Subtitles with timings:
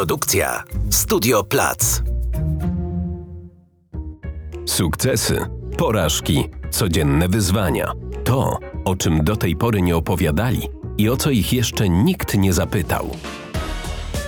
[0.00, 2.02] Produkcja Studio Plac.
[4.66, 5.46] Sukcesy,
[5.78, 7.92] porażki, codzienne wyzwania.
[8.24, 10.68] To, o czym do tej pory nie opowiadali
[10.98, 13.10] i o co ich jeszcze nikt nie zapytał.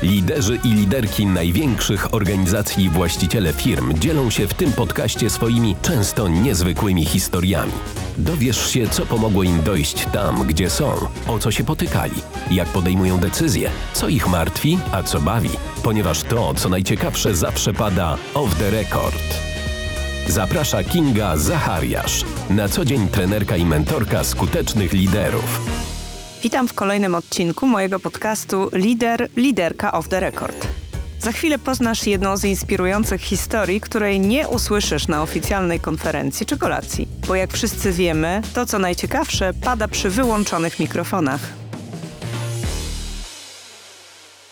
[0.02, 6.28] Liderzy i liderki największych organizacji i właściciele firm dzielą się w tym podcaście swoimi często
[6.28, 7.72] niezwykłymi historiami.
[8.18, 10.92] Dowiesz się, co pomogło im dojść tam, gdzie są,
[11.28, 12.14] o co się potykali,
[12.50, 15.50] jak podejmują decyzje, co ich martwi, a co bawi,
[15.82, 19.22] ponieważ to, co najciekawsze, zawsze pada off the record.
[20.28, 25.91] Zaprasza Kinga Zachariasz, na co dzień trenerka i mentorka skutecznych liderów.
[26.42, 30.68] Witam w kolejnym odcinku mojego podcastu Lider, Liderka of the Record.
[31.20, 37.08] Za chwilę poznasz jedną z inspirujących historii, której nie usłyszysz na oficjalnej konferencji czy kolacji.
[37.28, 41.61] Bo jak wszyscy wiemy, to co najciekawsze pada przy wyłączonych mikrofonach.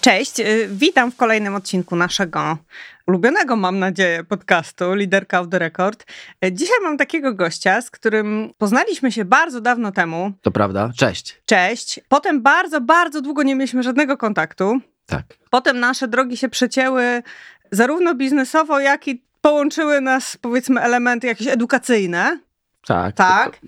[0.01, 2.59] Cześć, y, witam w kolejnym odcinku naszego
[3.07, 6.05] ulubionego, mam nadzieję, podcastu Liderka of the Record.
[6.45, 10.33] Y, dzisiaj mam takiego gościa, z którym poznaliśmy się bardzo dawno temu.
[10.43, 10.91] To prawda.
[10.97, 11.43] Cześć.
[11.47, 12.01] Cześć.
[12.09, 14.81] Potem bardzo, bardzo długo nie mieliśmy żadnego kontaktu.
[15.07, 15.23] Tak.
[15.51, 17.23] Potem nasze drogi się przecięły
[17.71, 22.41] zarówno biznesowo, jak i połączyły nas, powiedzmy, elementy jakieś edukacyjne.
[22.87, 23.17] Tak.
[23.17, 23.59] Tak.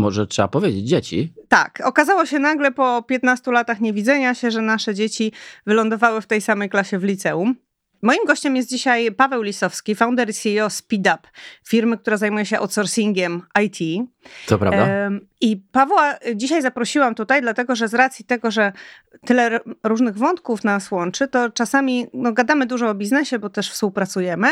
[0.00, 1.32] Może trzeba powiedzieć dzieci.
[1.48, 5.32] Tak, okazało się nagle po 15 latach niewidzenia się, że nasze dzieci
[5.66, 7.54] wylądowały w tej samej klasie w liceum.
[8.02, 11.20] Moim gościem jest dzisiaj Paweł Lisowski, founder i CEO SpeedUp,
[11.68, 14.08] firmy, która zajmuje się outsourcingiem IT.
[14.46, 14.86] To prawda.
[15.40, 18.72] I Pawła dzisiaj zaprosiłam tutaj, dlatego że z racji tego, że
[19.26, 24.48] tyle różnych wątków nas łączy, to czasami no, gadamy dużo o biznesie, bo też współpracujemy,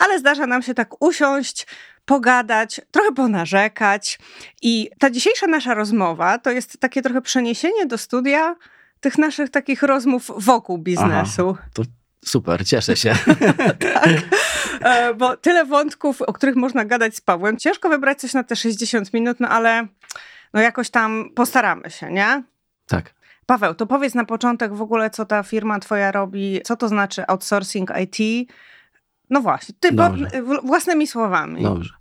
[0.00, 1.66] ale zdarza nam się tak usiąść,
[2.04, 4.18] pogadać, trochę ponarzekać.
[4.62, 8.56] I ta dzisiejsza nasza rozmowa to jest takie trochę przeniesienie do studia
[9.00, 11.56] tych naszych takich rozmów wokół biznesu.
[11.58, 11.82] Aha, to
[12.28, 13.14] super, cieszę się.
[13.94, 14.08] tak,
[14.80, 17.56] e, bo tyle wątków, o których można gadać z Pawłem.
[17.56, 19.86] Ciężko wybrać coś na te 60 minut, no ale
[20.54, 22.42] no jakoś tam postaramy się, nie?
[22.86, 23.14] Tak.
[23.46, 27.26] Paweł, to powiedz na początek w ogóle, co ta firma twoja robi, co to znaczy
[27.26, 28.48] outsourcing IT,
[29.30, 29.88] no właśnie, ty
[30.62, 31.62] własnymi słowami.
[31.62, 31.94] Dobrze.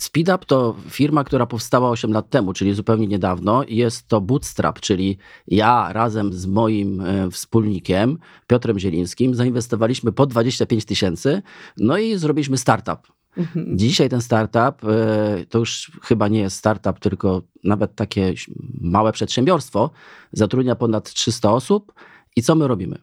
[0.00, 3.64] SpeedUp to firma, która powstała 8 lat temu, czyli zupełnie niedawno.
[3.68, 10.84] Jest to bootstrap, czyli ja razem z moim e, wspólnikiem Piotrem Zielińskim zainwestowaliśmy po 25
[10.84, 11.42] tysięcy,
[11.76, 13.12] no i zrobiliśmy startup.
[13.36, 13.78] Mhm.
[13.78, 18.34] Dzisiaj ten startup e, to już chyba nie jest startup, tylko nawet takie
[18.80, 19.90] małe przedsiębiorstwo.
[20.32, 21.92] Zatrudnia ponad 300 osób.
[22.36, 22.98] I co my robimy?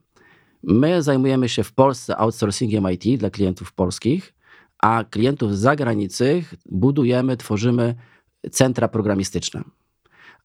[0.63, 4.33] My zajmujemy się w Polsce outsourcingiem IT dla klientów polskich,
[4.79, 7.95] a klientów z zagranicy budujemy, tworzymy
[8.51, 9.63] centra programistyczne.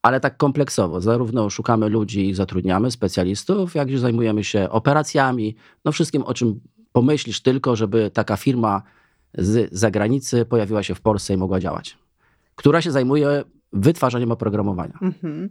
[0.02, 5.92] Ale tak kompleksowo, zarówno szukamy ludzi i zatrudniamy, specjalistów, jak i zajmujemy się operacjami, no
[5.92, 6.60] wszystkim, o czym
[6.92, 8.82] pomyślisz tylko, żeby taka firma
[9.38, 11.98] z zagranicy pojawiła się w Polsce i mogła działać.
[12.54, 14.98] Która się zajmuje wytwarzaniem oprogramowania.
[15.02, 15.48] Mhm.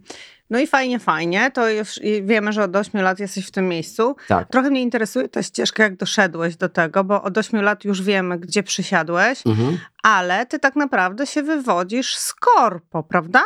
[0.49, 1.51] No i fajnie, fajnie.
[1.51, 4.15] To już wiemy, że od 8 lat jesteś w tym miejscu.
[4.27, 4.49] Tak.
[4.49, 8.39] Trochę mnie interesuje ta ścieżka, jak doszedłeś do tego, bo od 8 lat już wiemy,
[8.39, 9.77] gdzie przysiadłeś, mhm.
[10.03, 13.41] ale ty tak naprawdę się wywodzisz z korpo, prawda?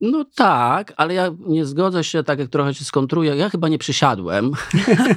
[0.00, 3.78] No tak, ale ja nie zgodzę się, tak jak trochę się skontruję, ja chyba nie
[3.78, 4.52] przysiadłem.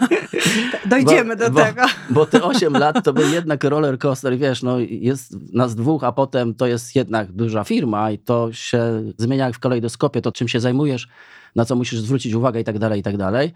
[0.86, 1.82] Dojdziemy bo, do bo, tego.
[2.10, 6.12] Bo te 8 lat to był jednak roller coaster, wiesz, no jest nas dwóch, a
[6.12, 10.48] potem to jest jednak duża firma i to się zmienia jak w kalejdoskopie, to czym
[10.48, 11.08] się zajmujesz,
[11.56, 13.54] na co musisz zwrócić uwagę i tak dalej, i tak dalej.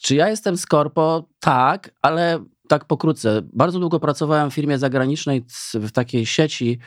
[0.00, 1.28] Czy ja jestem z korpo?
[1.40, 3.42] Tak, ale tak pokrótce.
[3.52, 6.78] Bardzo długo pracowałem w firmie zagranicznej, w takiej sieci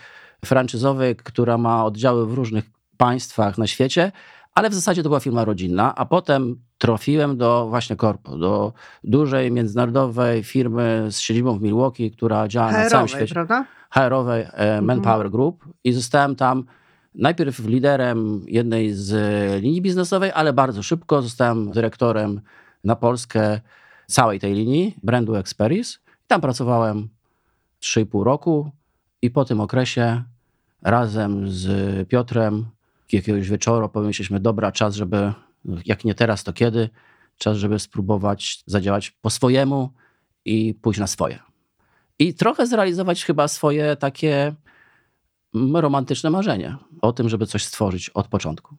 [0.46, 4.12] franczyzowej, która ma oddziały w różnych państwach na świecie,
[4.56, 8.74] ale w zasadzie to była firma rodzinna, a potem trafiłem do właśnie korpo, do
[9.04, 13.34] dużej międzynarodowej firmy z siedzibą w Milwaukee, która działa na całym świecie.
[13.34, 13.66] prawda?
[13.90, 14.86] HR-owej e, mhm.
[14.86, 16.64] Manpower Group i zostałem tam
[17.16, 19.12] najpierw liderem jednej z
[19.64, 22.42] linii biznesowej, ale bardzo szybko zostałem dyrektorem
[22.84, 23.60] na Polskę
[24.08, 26.00] całej tej linii, brandu Experis.
[26.28, 27.10] Tam pracowałem
[27.82, 28.72] 3,5 roku
[29.22, 30.24] i po tym okresie
[30.82, 32.66] razem z Piotrem
[33.14, 35.34] jakiegoś wieczoru pomyśleliśmy, dobra, czas, żeby,
[35.86, 36.90] jak nie teraz, to kiedy?
[37.38, 39.94] Czas, żeby spróbować zadziałać po swojemu
[40.46, 41.40] i pójść na swoje.
[42.20, 44.56] I trochę zrealizować chyba swoje takie
[45.74, 48.76] romantyczne marzenie o tym, żeby coś stworzyć od początku.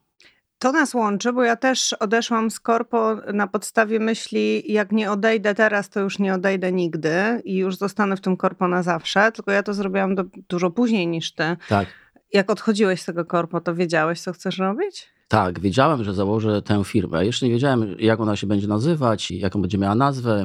[0.59, 5.55] To nas łączy, bo ja też odeszłam z korpo na podstawie myśli, jak nie odejdę
[5.55, 9.51] teraz, to już nie odejdę nigdy i już zostanę w tym korpo na zawsze, tylko
[9.51, 11.57] ja to zrobiłam do, dużo później niż ty.
[11.69, 11.89] Tak
[12.33, 15.09] jak odchodziłeś z tego korpo, to wiedziałeś, co chcesz robić?
[15.29, 17.27] Tak, wiedziałem, że założę tę firmę.
[17.27, 20.45] Jeszcze nie wiedziałem, jak ona się będzie nazywać, jaką będzie miała nazwę.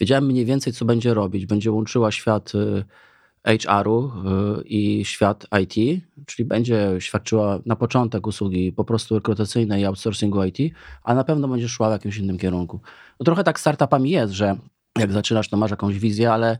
[0.00, 1.46] wiedziałem mniej więcej, co będzie robić.
[1.46, 2.84] Będzie łączyła świat y,
[3.58, 9.84] HR-u y, i świat IT, czyli będzie świadczyła na początek usługi po prostu rekrutacyjne i
[9.84, 12.80] outsourcingu IT, a na pewno będzie szła w jakimś innym kierunku.
[13.20, 14.56] No trochę tak startupami jest, że
[14.98, 16.58] jak zaczynasz, to masz jakąś wizję, ale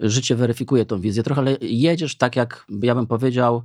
[0.00, 1.22] życie weryfikuje tą wizję.
[1.22, 3.62] Trochę jedziesz tak, jak ja bym powiedział,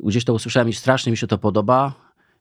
[0.00, 1.94] gdzieś to usłyszałem i strasznie mi się to podoba.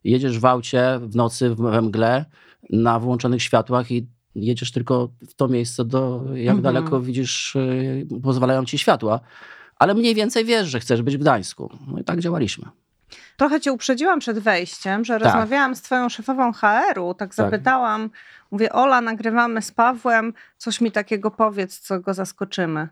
[0.04, 2.26] Jedziesz w aucie w nocy, we mgle,
[2.70, 6.62] na włączonych światłach i jedziesz tylko w to miejsce, do, jak mhm.
[6.62, 9.20] daleko widzisz, y, pozwalają ci światła.
[9.76, 11.72] Ale mniej więcej wiesz, że chcesz być w Gdańsku.
[11.88, 12.66] No i tak działaliśmy.
[13.38, 15.24] Trochę cię uprzedziłam przed wejściem, że tak.
[15.24, 18.10] rozmawiałam z twoją szefową HR-u, tak, tak zapytałam,
[18.52, 22.88] mówię, Ola, nagrywamy z Pawłem, coś mi takiego powiedz, co go zaskoczymy.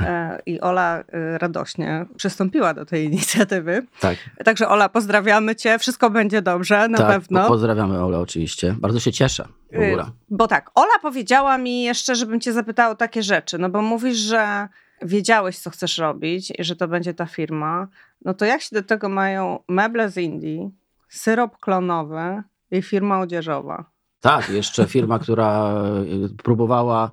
[0.00, 3.86] E, I Ola e, radośnie przystąpiła do tej inicjatywy.
[4.00, 4.16] Tak.
[4.44, 7.48] Także Ola, pozdrawiamy cię, wszystko będzie dobrze, na tak, pewno.
[7.48, 9.48] pozdrawiamy Ola oczywiście, bardzo się cieszę.
[9.72, 9.96] E,
[10.30, 14.16] bo tak, Ola powiedziała mi jeszcze, żebym cię zapytała o takie rzeczy, no bo mówisz,
[14.16, 14.68] że
[15.02, 17.88] wiedziałeś, co chcesz robić i że to będzie ta firma,
[18.24, 20.70] no to jak się do tego mają meble z Indii,
[21.08, 23.84] syrop klonowy i firma odzieżowa?
[24.20, 27.10] Tak, jeszcze firma, która e, próbowała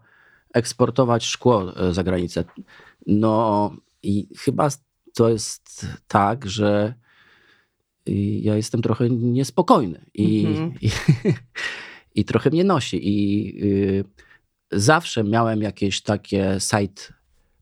[0.54, 2.44] eksportować szkło e, za granicę.
[3.08, 3.72] No
[4.04, 4.70] i chyba
[5.14, 6.94] to jest tak, że
[8.42, 10.78] ja jestem trochę niespokojny i, mm -hmm.
[10.82, 10.90] i,
[12.22, 13.00] i, trochę mnie nosi.
[13.10, 14.04] I y,
[14.72, 17.02] zawsze miałem jakieś takie side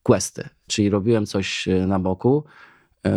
[0.03, 2.43] questy, czyli robiłem coś e, na boku.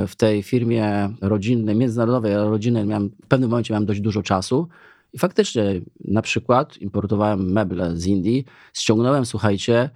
[0.08, 4.68] W tej firmie rodzinnej, międzynarodowej, ale rodzinnej miałem, w pewnym momencie miałem dość dużo czasu
[5.14, 9.90] i faktycznie na przykład importowałem meble z Indii, ściągnąłem, słuchajcie,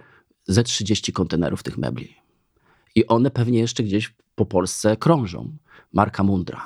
[0.47, 2.15] ze 30 kontenerów tych mebli.
[2.95, 5.51] I one pewnie jeszcze gdzieś po Polsce krążą.
[5.93, 6.65] Marka Mundra.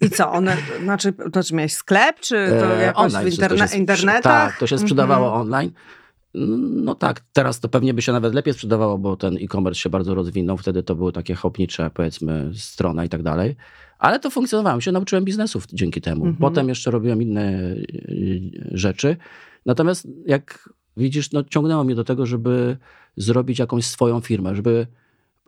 [0.00, 3.68] I co, one, znaczy, to czy miałeś sklep, czy to e, jakoś online, w interne
[3.68, 4.22] się, internetach?
[4.22, 5.42] Tak, to się sprzedawało mm -hmm.
[5.42, 5.70] online.
[6.84, 10.14] No tak, teraz to pewnie by się nawet lepiej sprzedawało, bo ten e-commerce się bardzo
[10.14, 10.56] rozwinął.
[10.56, 13.56] Wtedy to były takie hopnicze, powiedzmy, strona i tak dalej.
[14.00, 16.26] Ale to funkcjonowało, się nauczyłem biznesów dzięki temu.
[16.26, 16.36] Mhm.
[16.36, 19.16] Potem jeszcze robiłem inne y, rzeczy.
[19.66, 22.76] Natomiast jak widzisz, no, ciągnęło mnie do tego, żeby
[23.16, 24.86] zrobić jakąś swoją firmę, żeby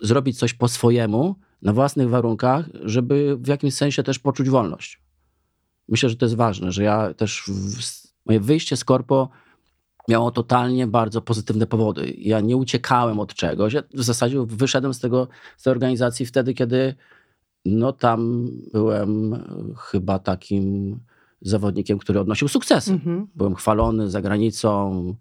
[0.03, 5.01] zrobić coś po swojemu, na własnych warunkach, żeby w jakimś sensie też poczuć wolność.
[5.89, 9.29] Myślę, że to jest ważne, że ja też w, moje wyjście z korpo
[10.09, 12.15] miało totalnie bardzo pozytywne powody.
[12.19, 13.73] Ja nie uciekałem od czegoś.
[13.73, 16.95] Ja w zasadzie wyszedłem z, tego, z tej organizacji wtedy, kiedy
[17.65, 19.43] no tam byłem
[19.79, 20.97] chyba takim
[21.41, 22.93] zawodnikiem, który odnosił sukcesy.
[22.93, 23.27] Mhm.
[23.35, 25.15] Byłem chwalony za granicą,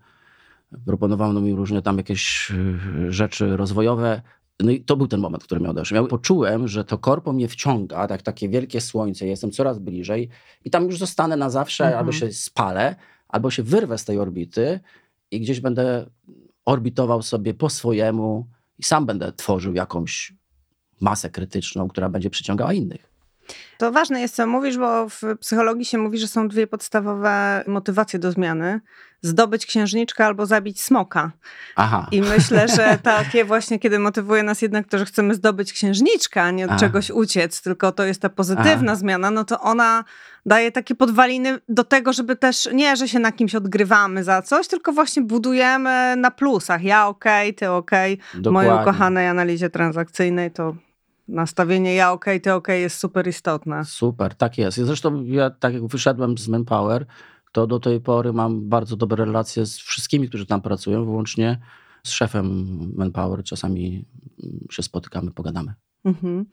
[0.86, 4.22] proponowano mi różne tam jakieś e, rzeczy rozwojowe.
[4.60, 5.96] No i to był ten moment, który mnie odeszł.
[5.96, 10.30] Ja poczułem, że to korpo mnie wciąga, tak takie wielkie słońce, jestem coraz bliżej
[10.66, 12.00] i tam już zostanę na zawsze, mhm.
[12.00, 12.96] albo się spalę,
[13.28, 14.80] albo się wyrwę z tej orbity
[15.32, 16.10] i gdzieś będę
[16.66, 18.48] orbitował sobie po swojemu
[18.78, 20.34] i sam będę tworzył jakąś
[21.02, 23.12] masę krytyczną, która będzie przyciągała innych.
[23.78, 28.20] To ważne jest, co mówisz, bo w psychologii się mówi, że są dwie podstawowe motywacje
[28.20, 28.82] do zmiany.
[29.22, 31.32] Zdobyć księżniczkę albo zabić smoka.
[31.76, 32.08] Aha.
[32.12, 36.52] I myślę, że takie właśnie, kiedy motywuje nas jednak to, że chcemy zdobyć księżniczkę, a
[36.52, 36.80] nie od Aha.
[36.80, 38.96] czegoś uciec, tylko to jest ta pozytywna Aha.
[38.96, 40.04] zmiana, no to ona
[40.46, 44.68] daje takie podwaliny do tego, żeby też, nie, że się na kimś odgrywamy za coś,
[44.68, 46.84] tylko właśnie budujemy na plusach.
[46.84, 48.14] Ja okej, okay, ty okej.
[48.14, 48.42] Okay.
[48.42, 50.76] W mojej ukochanej analizie transakcyjnej to
[51.32, 53.86] nastawienie ja ok, ty ok jest super istotne.
[53.86, 54.78] Super, tak jest.
[54.78, 57.06] Zresztą ja tak jak wyszedłem z Manpower,
[57.52, 61.60] to do tej pory mam bardzo dobre relacje z wszystkimi, którzy tam pracują, wyłącznie
[62.04, 63.44] z szefem Manpower.
[63.44, 64.06] Czasami
[64.72, 65.74] się spotykamy, pogadamy.
[66.06, 66.46] Mhm.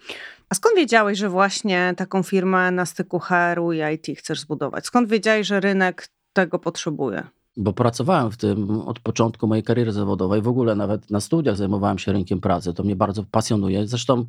[0.49, 4.87] A skąd wiedziałeś, że właśnie taką firmę na styku HR-u i IT chcesz zbudować?
[4.87, 7.27] Skąd wiedziałeś, że rynek tego potrzebuje?
[7.57, 10.43] Bo pracowałem w tym od początku mojej kariery zawodowej.
[10.43, 12.75] W ogóle nawet na studiach zajmowałem się rynkiem pracy.
[12.75, 13.87] To mnie bardzo pasjonuje.
[13.87, 14.27] Zresztą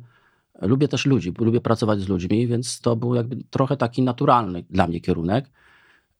[0.60, 4.86] Lubię też ludzi, lubię pracować z ludźmi, więc to był jakby trochę taki naturalny dla
[4.86, 5.50] mnie kierunek.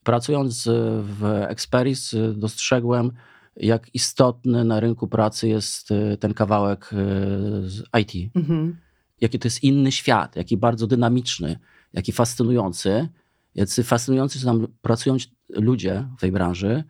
[0.05, 0.69] Pracując
[1.03, 3.13] w Experis dostrzegłem,
[3.57, 6.91] jak istotny na rynku pracy jest e, ten kawałek
[7.63, 8.37] z IT.
[8.37, 8.77] Mhm.
[9.21, 11.59] Jaki to jest inny świat, jaki bardzo dynamiczny,
[11.93, 13.09] jaki fascynujący.
[13.55, 15.17] Jacy fascynujący są tam pracują
[15.49, 16.85] ludzie w tej branży,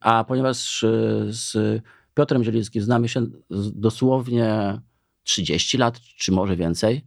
[0.00, 0.84] a ponieważ
[1.28, 1.82] z
[2.14, 3.26] Piotrem Zielińskim znamy się
[3.74, 4.80] dosłownie
[5.22, 7.04] 30 lat, czy może więcej,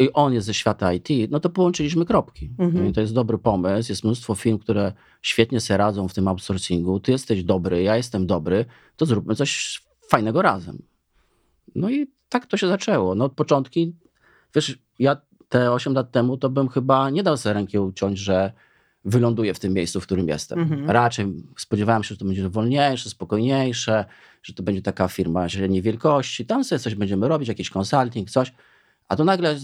[0.00, 2.50] i on jest ze świata IT, no to połączyliśmy kropki.
[2.58, 2.92] Mhm.
[2.92, 3.92] to jest dobry pomysł.
[3.92, 7.00] Jest mnóstwo firm, które świetnie sobie radzą w tym outsourcingu.
[7.00, 8.64] Ty jesteś dobry, ja jestem dobry,
[8.96, 10.82] to zróbmy coś fajnego razem.
[11.74, 13.14] No i tak to się zaczęło.
[13.14, 13.96] No od początki,
[14.54, 15.16] wiesz, ja
[15.48, 18.52] te 8 lat temu to bym chyba nie dał sobie ręki uciąć, że
[19.04, 20.58] wyląduję w tym miejscu, w którym jestem.
[20.58, 20.90] Mhm.
[20.90, 21.26] Raczej
[21.56, 24.04] spodziewałem się, że to będzie wolniejsze, spokojniejsze,
[24.42, 26.46] że to będzie taka firma średniej wielkości.
[26.46, 28.52] Tam sobie coś będziemy robić, jakiś consulting, coś.
[29.08, 29.56] A to nagle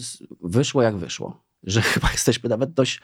[0.42, 1.42] wyszło jak wyszło.
[1.62, 3.00] Że chyba jesteśmy nawet dość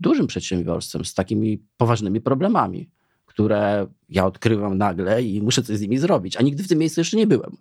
[0.00, 2.90] dużym przedsiębiorstwem z takimi poważnymi problemami,
[3.26, 6.36] które ja odkrywam nagle i muszę coś z nimi zrobić.
[6.36, 7.56] A nigdy w tym miejscu jeszcze nie byłem.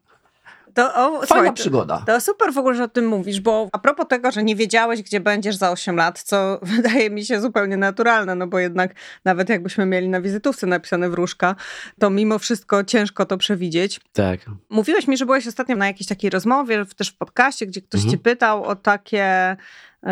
[0.74, 2.04] To, o, Fajna słuchaj, to- przygoda.
[2.08, 5.02] To super w ogóle, że o tym mówisz, bo a propos tego, że nie wiedziałeś,
[5.04, 8.94] gdzie będziesz za 8 lat, co wydaje mi się zupełnie naturalne, no bo jednak
[9.26, 11.56] nawet jakbyśmy mieli na wizytówce napisane wróżka,
[12.00, 14.00] to mimo wszystko ciężko to przewidzieć.
[14.14, 14.40] Tak.
[14.70, 18.12] Mówiłeś mi, że byłeś ostatnio na jakiejś takiej rozmowie, też w podcaście, gdzie ktoś Mhm.
[18.12, 19.58] cię pytał o takie,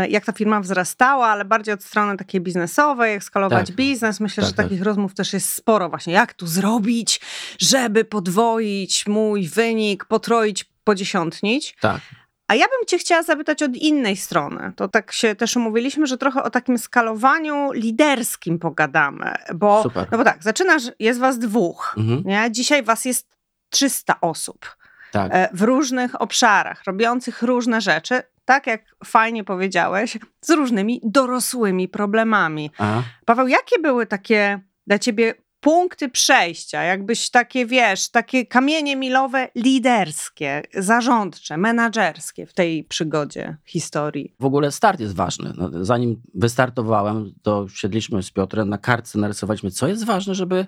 [0.09, 3.75] jak ta firma wzrastała, ale bardziej od strony takiej biznesowej, jak skalować Tak.
[3.75, 4.19] biznes.
[4.19, 4.65] Myślę, Tak, że tak.
[4.65, 6.13] takich rozmów też jest sporo właśnie.
[6.13, 7.21] Jak tu zrobić,
[7.59, 11.77] żeby podwoić mój wynik, potroić, podziesiątnić.
[11.81, 12.01] Tak.
[12.47, 14.73] A ja bym cię chciała zapytać od innej strony.
[14.75, 19.33] To tak się też umówiliśmy, że trochę o takim skalowaniu liderskim pogadamy.
[19.55, 20.07] Bo, Super.
[20.11, 21.95] no bo tak, zaczynasz, jest was dwóch.
[21.97, 22.23] Mhm.
[22.25, 22.51] Nie?
[22.51, 23.27] Dzisiaj was jest
[23.69, 24.75] 300 osób
[25.11, 25.31] Tak.
[25.33, 32.71] e, w różnych obszarach, robiących różne rzeczy, tak jak fajnie powiedziałeś, z różnymi dorosłymi problemami.
[32.77, 33.01] A?
[33.25, 40.63] Paweł, jakie były takie dla ciebie punkty przejścia, jakbyś takie, wiesz, takie kamienie milowe liderskie,
[40.73, 44.35] zarządcze, menadżerskie w tej przygodzie, historii?
[44.39, 45.53] W ogóle start jest ważny.
[45.57, 50.65] No, zanim wystartowałem, to siedliśmy z Piotrem na kartce, narysowaliśmy, co jest ważne, żeby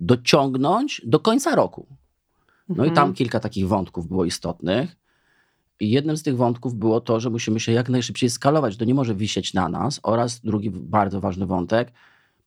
[0.00, 1.86] dociągnąć do końca roku.
[2.68, 2.94] No i Mhm.
[2.94, 4.96] tam kilka takich wątków było istotnych.
[5.80, 8.76] I jednym z tych wątków było to, że musimy się jak najszybciej skalować.
[8.76, 10.00] To nie może wisieć na nas.
[10.02, 11.92] Oraz drugi bardzo ważny wątek,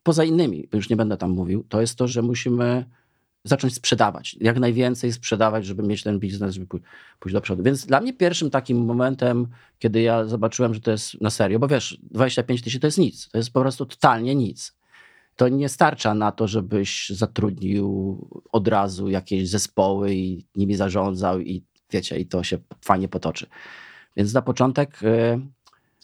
[0.04, 2.86] poza innymi, już nie będę tam mówił, to jest to, że musimy
[3.44, 4.38] zacząć sprzedawać.
[4.42, 6.82] Jak najwięcej sprzedawać, żeby mieć ten biznes, żeby pój-
[7.20, 7.64] pójść do przodu.
[7.64, 9.48] Więc dla mnie pierwszym takim momentem,
[9.80, 13.30] kiedy ja zobaczyłem, że to jest na serio, bo wiesz, 25 tysięcy to jest nic.
[13.30, 14.74] To jest po prostu totalnie nic.
[15.36, 18.18] To nie starcza na to, żebyś zatrudnił
[18.51, 23.48] od razu jakieś zespoły i nimi zarządzał i wiecie, i to się fajnie potoczy.
[24.18, 25.39] Więc na początek y,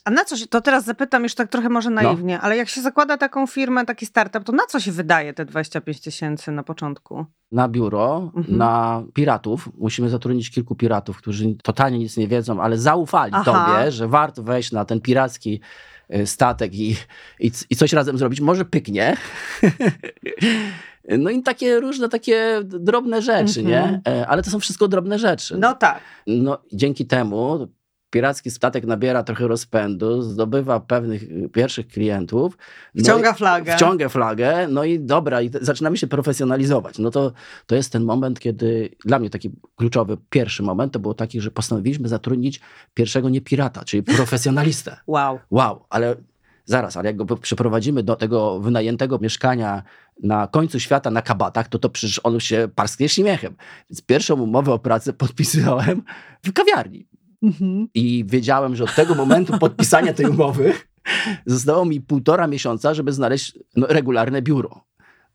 [0.04, 2.02] A na co się, to teraz zapytam już tak trochę może No.
[2.02, 5.44] naiwnie, ale jak się zakłada taką firmę, taki startup, to na co się wydaje te
[5.44, 7.26] 25 tysięcy na początku?
[7.52, 8.56] na biuro, Mhm.
[8.58, 9.68] na piratów.
[9.78, 13.44] Musimy zatrudnić kilku piratów, którzy totalnie nic nie wiedzą, ale zaufali Aha.
[13.44, 15.60] tobie, że warto wejść na ten piracki
[16.24, 16.96] statek i,
[17.40, 18.40] i, i coś razem zrobić.
[18.40, 19.16] Może pyknie.
[21.18, 23.66] No i takie różne takie drobne rzeczy, Mhm.
[23.66, 24.00] nie?
[24.12, 25.56] E, Ale to są wszystko drobne rzeczy.
[25.58, 26.00] No tak.
[26.26, 27.68] No, dzięki temu
[28.12, 32.58] piracki statek nabiera trochę rozpędu, zdobywa pewnych y, pierwszych klientów.
[32.94, 33.76] no Wciąga flagę.
[33.76, 36.98] Wciąga flagę, no i dobra, i zaczynamy się profesjonalizować.
[36.98, 37.32] No to,
[37.66, 41.50] to jest ten moment, kiedy dla mnie taki kluczowy pierwszy moment to było taki, że
[41.50, 42.60] postanowiliśmy zatrudnić
[42.94, 44.96] pierwszego nie pirata, czyli profesjonalistę.
[45.06, 45.38] Wow.
[45.50, 46.16] Wow, ale
[46.64, 49.82] zaraz, ale jak go przeprowadzimy do tego wynajętego mieszkania
[50.22, 53.56] na końcu świata na kabatach, to to przecież on się parsknie śmiechem.
[53.90, 56.02] Więc pierwszą umowę o pracę podpisałem
[56.42, 57.06] w kawiarni.
[57.42, 57.88] Mhm.
[57.94, 60.72] I wiedziałem, że od tego momentu podpisania tej umowy
[61.46, 64.84] zostało mi półtora miesiąca, żeby znaleźć no, regularne biuro.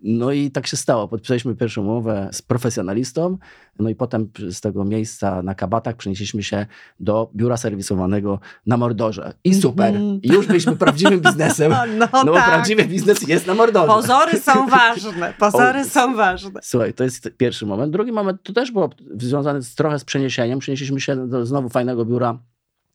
[0.02, 1.08] No i tak się stało.
[1.08, 3.38] Podpisaliśmy pierwszą umowę z profesjonalistą,
[3.80, 6.66] no i potem z tego miejsca na kabatach przenieśliśmy się
[7.00, 9.34] do biura serwisowanego na Mordorze.
[9.44, 9.96] I super.
[9.96, 10.22] Mhm.
[10.22, 11.72] I już byliśmy prawdziwym biznesem.
[11.98, 12.50] No, No bo tak.
[12.50, 13.88] prawdziwy biznes jest na Mordorze.
[13.88, 15.34] Pozory są ważne.
[15.40, 16.60] Pozory O, są ważne.
[16.64, 17.94] Słuchaj, to jest pierwszy moment.
[17.94, 20.60] Drugi moment to też było związane z, trochę z przeniesieniem.
[20.60, 22.40] Przenieśliśmy się do znowu fajnego biura,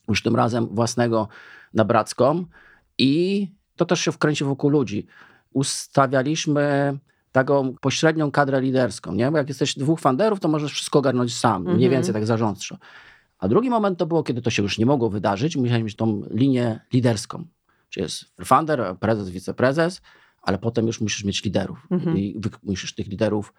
[0.09, 1.29] już tym razem własnego
[1.75, 2.45] na Bracką
[2.99, 5.07] i to też się wkręci wokół ludzi.
[5.53, 6.99] Ustawialiśmy
[7.33, 9.31] taką pośrednią kadrę liderską, nie?
[9.31, 11.91] Bo jak jesteś dwóch fanderów, to możesz wszystko ogarnąć sam, mniej Mhm.
[11.93, 12.77] więcej tak zarządczo.
[13.39, 15.57] A drugi moment to było, kiedy to się już nie mogło wydarzyć.
[15.57, 17.45] Musiałem mieć tą linię liderską.
[17.89, 20.03] Czyli jest founder, prezes, wiceprezes,
[20.43, 21.87] ale potem już musisz mieć liderów.
[21.91, 22.19] Mhm.
[22.19, 23.55] I musisz tych liderów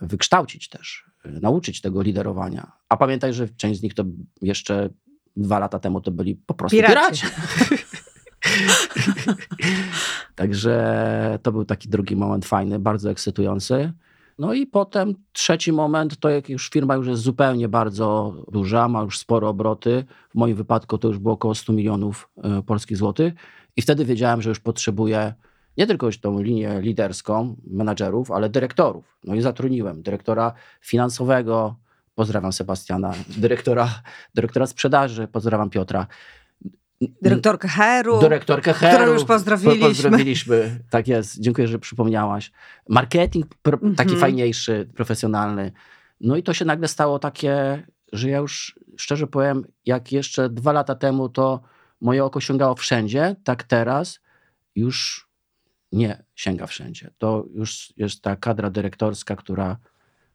[0.00, 2.72] wykształcić też, y, nauczyć tego liderowania.
[2.88, 4.04] A pamiętaj, że część z nich to
[4.42, 4.88] jeszcze
[5.36, 7.22] dwa lata temu to byli po prostu Piraci.
[7.26, 7.26] piraci.
[10.34, 13.92] Także to był taki drugi moment fajny, bardzo ekscytujący.
[14.38, 19.02] No i potem trzeci moment, to jak już firma już jest zupełnie bardzo duża, ma
[19.02, 20.04] już spore obroty.
[20.30, 22.28] W moim wypadku to już było około 100 milionów
[22.58, 23.34] y, polskich złotych.
[23.76, 25.34] I wtedy wiedziałem, że już potrzebuję
[25.76, 29.18] nie tylko już tą linię liderską menadżerów, ale dyrektorów.
[29.24, 31.76] No i zatrudniłem dyrektora finansowego,
[32.14, 33.88] pozdrawiam Sebastiana, dyrektora,
[34.34, 36.06] dyrektora sprzedaży, pozdrawiam Piotra.
[37.22, 38.20] Dyrektorkę HR-u.
[38.20, 39.12] Dyrektorkę którą Heru.
[39.12, 39.88] już pozdrowiliśmy.
[39.88, 41.40] Pozdrowiliśmy, tak jest.
[41.40, 42.52] Dziękuję, że przypomniałaś.
[42.88, 44.18] Marketing pro, taki Mhm.
[44.20, 45.72] fajniejszy, profesjonalny.
[46.20, 50.72] No i to się nagle stało takie, że ja już szczerze powiem, jak jeszcze dwa
[50.72, 51.60] lata temu to
[52.00, 54.20] moje oko sięgało wszędzie, tak teraz
[54.74, 55.28] już
[55.92, 57.10] nie sięga wszędzie.
[57.18, 59.76] To już jest ta kadra dyrektorska, która,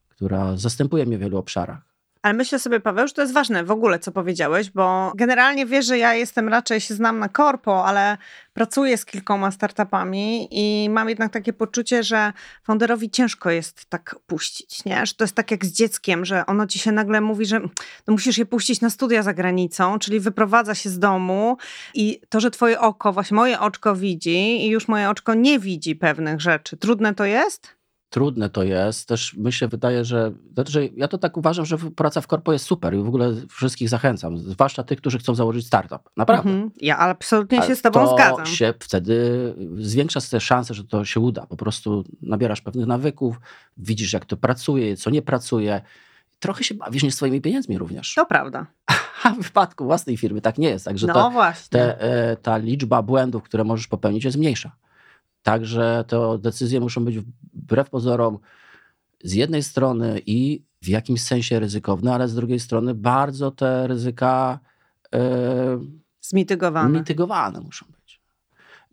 [0.10, 1.91] która zastępuje mnie w wielu obszarach.
[2.22, 5.86] Ale myślę sobie, Paweł, że to jest ważne w ogóle, co powiedziałeś, bo generalnie wiesz,
[5.86, 8.18] że ja jestem raczej się znam na korpo, ale
[8.54, 14.86] pracuję z kilkoma startupami i mam jednak takie poczucie, że founderowi ciężko jest tak puścić,
[14.86, 15.06] nie?
[15.06, 17.60] Że to jest tak jak z dzieckiem, że ono ci się nagle mówi, że
[18.08, 21.58] no musisz je puścić na studia za granicą, czyli wyprowadza się z domu
[21.94, 25.96] i to, że twoje oko, właśnie moje oczko widzi i już moje oczko nie widzi
[25.96, 26.78] pewnych rzeczy.
[26.78, 27.81] Trudne to jest?
[28.12, 29.08] Trudne to jest.
[29.08, 32.54] Też mi się wydaje, że, znaczy, że ja to tak uważam, że praca w korpo
[32.54, 36.10] jest super i w ogóle wszystkich zachęcam, zwłaszcza tych, którzy chcą założyć startup.
[36.18, 36.50] Naprawdę.
[36.50, 36.72] Mhm.
[36.82, 38.46] Ja absolutnie się z tobą to zgadzam.
[38.46, 41.46] się wtedy zwiększa te szanse, że to się uda.
[41.46, 43.40] Po prostu nabierasz pewnych nawyków,
[43.78, 45.82] widzisz jak to pracuje, co nie pracuje.
[46.40, 48.14] Trochę się bawisz nie swoimi pieniędzmi również.
[48.14, 48.66] To prawda.
[49.24, 50.86] A w wypadku własnej firmy tak nie jest.
[50.86, 51.80] Także no to, właśnie.
[51.80, 54.72] Te, e, ta liczba błędów, które możesz popełnić jest mniejsza.
[55.44, 57.20] Także te decyzje muszą być
[57.54, 58.40] wbrew pozorom
[59.24, 64.60] z jednej strony i w jakimś sensie ryzykowne, ale z drugiej strony bardzo te ryzyka
[65.16, 65.80] e,
[66.22, 67.00] zmitygowane.
[67.00, 68.22] mitygowane muszą być.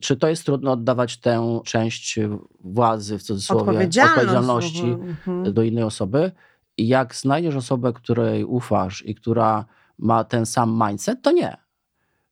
[0.01, 2.19] Czy to jest trudno oddawać tę część
[2.61, 5.53] władzy, w cudzysłowie, odpowiedzialności mhm.
[5.53, 6.33] do innej osoby?
[6.77, 9.65] I jak znajdziesz osobę, której ufasz i która
[9.99, 11.57] ma ten sam mindset, to nie.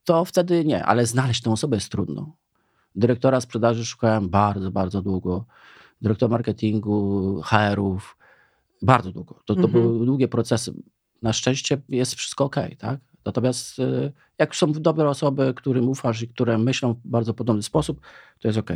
[0.04, 2.36] To wtedy nie, ale znaleźć tę osobę jest trudno.
[2.96, 5.44] Dyrektora sprzedaży szukałem bardzo, bardzo długo.
[6.02, 8.16] Dyrektor marketingu, HR-ów,
[8.82, 9.34] bardzo długo.
[9.34, 9.72] To, to mhm.
[9.72, 10.74] były długie procesy.
[11.22, 13.00] Na szczęście jest wszystko ok, tak?
[13.24, 18.00] Natomiast y, jak są dobre osoby, którym ufasz i które myślą w bardzo podobny sposób,
[18.38, 18.70] to jest ok.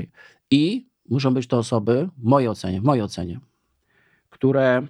[0.50, 3.40] I muszą być to osoby, w mojej ocenie, w mojej ocenie,
[4.30, 4.86] które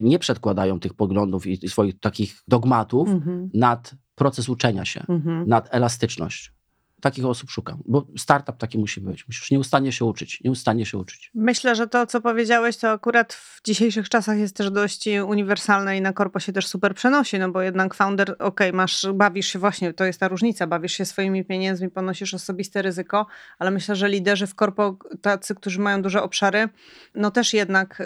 [0.00, 3.50] nie przedkładają tych poglądów i swoich takich dogmatów mhm.
[3.54, 5.48] nad proces uczenia się, mhm.
[5.48, 6.55] nad elastyczność
[7.00, 9.28] takich osób szukam, bo startup taki musi być.
[9.28, 11.30] Musisz nieustannie się uczyć, nieustannie się uczyć.
[11.34, 16.00] Myślę, że to, co powiedziałeś, to akurat w dzisiejszych czasach jest też dość uniwersalne i
[16.00, 19.58] na korpo się też super przenosi, no bo jednak founder, okej, okay, masz, bawisz się
[19.58, 23.26] właśnie, to jest ta różnica, bawisz się swoimi pieniędzmi, ponosisz osobiste ryzyko,
[23.58, 26.68] ale myślę, że liderzy w korpo, tacy, którzy mają duże obszary,
[27.14, 28.04] no też jednak y,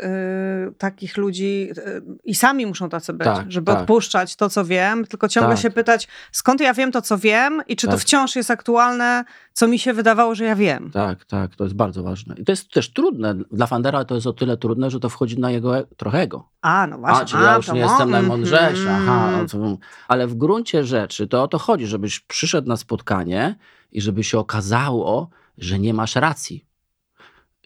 [0.78, 3.80] takich ludzi y, i sami muszą tacy być, tak, żeby tak.
[3.80, 5.62] odpuszczać to, co wiem, tylko ciągle tak.
[5.62, 8.00] się pytać, skąd ja wiem to, co wiem i czy to tak.
[8.00, 10.90] wciąż jest aktualne, aktualne, co mi się wydawało, że ja wiem.
[10.90, 12.34] Tak, tak, to jest bardzo ważne.
[12.38, 13.34] I to jest też trudne.
[13.34, 16.48] Dla Fandera to jest o tyle trudne, że to wchodzi na jego e trochę ego.
[16.62, 17.22] A, no właśnie.
[17.22, 18.88] A, czyli ja już nie jestem najmądrzejszy.
[18.88, 19.08] Mm.
[19.08, 19.76] Aha, no
[20.08, 23.54] ale w gruncie rzeczy to o to chodzi, żebyś przyszedł na spotkanie
[23.92, 26.69] i żeby się okazało, że nie masz racji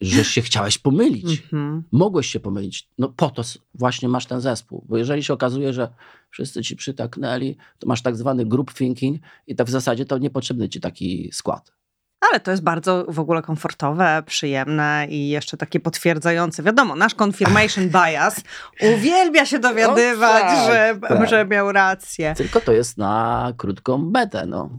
[0.00, 1.42] że się chciałeś pomylić.
[1.42, 1.82] -hmm.
[1.92, 2.88] Mogłeś się pomylić.
[2.98, 3.42] No po to
[3.74, 4.84] właśnie masz ten zespół.
[4.88, 5.88] Bo jeżeli się okazuje, że
[6.30, 10.68] wszyscy ci przytaknęli, to masz tak zwany group thinking i tak w zasadzie to niepotrzebny
[10.68, 11.72] ci taki skład.
[12.30, 16.62] Ale to jest bardzo w ogóle komfortowe, przyjemne i jeszcze takie potwierdzające.
[16.62, 18.40] Wiadomo, nasz confirmation bias
[18.94, 21.28] uwielbia się dowiadywać, no tak, że, tak.
[21.28, 22.34] że miał rację.
[22.36, 24.46] Tylko to jest na krótką metę.
[24.46, 24.70] No.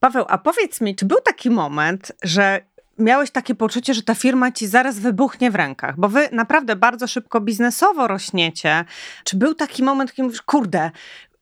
[0.00, 2.60] Paweł, a powiedz mi, czy był taki moment, że
[2.98, 7.06] miałeś takie poczucie, że ta firma ci zaraz wybuchnie w rękach, bo wy naprawdę bardzo
[7.06, 8.84] szybko biznesowo rośniecie.
[9.24, 10.90] Czy był taki moment, kiedy mówisz, kurde,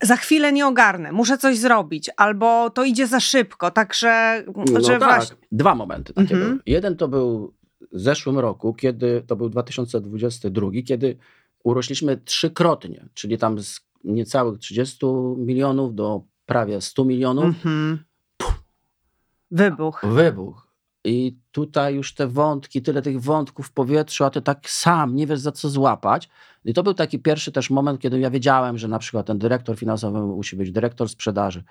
[0.03, 4.43] za chwilę nie ogarnę, muszę coś zrobić, albo to idzie za szybko, także...
[4.73, 5.37] No że tak, właśnie...
[5.53, 6.51] dwa momenty takie mhm.
[6.51, 6.63] były.
[6.67, 7.55] Jeden to był
[7.93, 11.17] w zeszłym roku, kiedy, to był 2022, kiedy
[11.65, 17.45] urośliśmy trzykrotnie, czyli tam z niecałych 30 milionów do prawie 100 milionów.
[17.45, 17.99] Mhm.
[19.51, 20.05] Wybuch.
[20.05, 20.66] Wybuch.
[21.07, 25.27] I tutaj już te wątki, tyle tych wątków w powietrzu, a ty tak sam nie
[25.27, 26.29] wiesz za co złapać.
[26.65, 29.77] I to był taki pierwszy też moment, kiedy ja wiedziałem, że na przykład ten dyrektor
[29.77, 31.65] finansowy musi być dyrektor sprzedaży.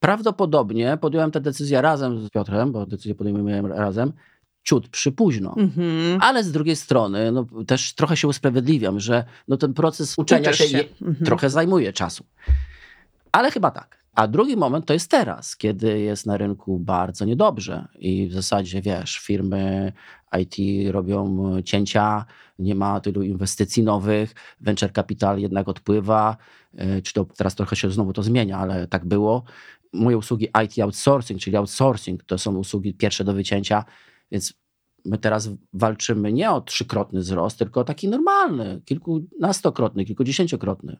[0.00, 4.12] Prawdopodobnie podjąłem tę decyzję razem z Piotrem, bo decyzję podejmujemy razem,
[4.62, 5.54] ciut przypóźno.
[5.54, 6.18] Mm-hmm.
[6.20, 10.68] Ale z drugiej strony no, też trochę się usprawiedliwiam, że no, ten proces uczenia się,
[10.68, 10.78] się.
[10.78, 11.24] Mm-hmm.
[11.24, 12.24] trochę zajmuje czasu.
[13.32, 14.03] Ale chyba tak.
[14.14, 18.82] A drugi moment to jest teraz, kiedy jest na rynku bardzo niedobrze i w zasadzie
[18.82, 19.92] wiesz, firmy
[20.40, 20.56] IT
[20.92, 22.24] robią cięcia,
[22.58, 26.36] nie ma tylu inwestycji nowych, venture capital jednak odpływa,
[26.74, 29.42] e, czy to teraz trochę się znowu to zmienia, ale tak było.
[29.92, 33.84] Moje usługi IT outsourcing, czyli outsourcing, to są usługi pierwsze do wycięcia,
[34.30, 34.54] więc
[35.04, 40.96] my teraz walczymy nie o trzykrotny wzrost, tylko o taki normalny, kilkunastokrotny, kilkudziesięciokrotny.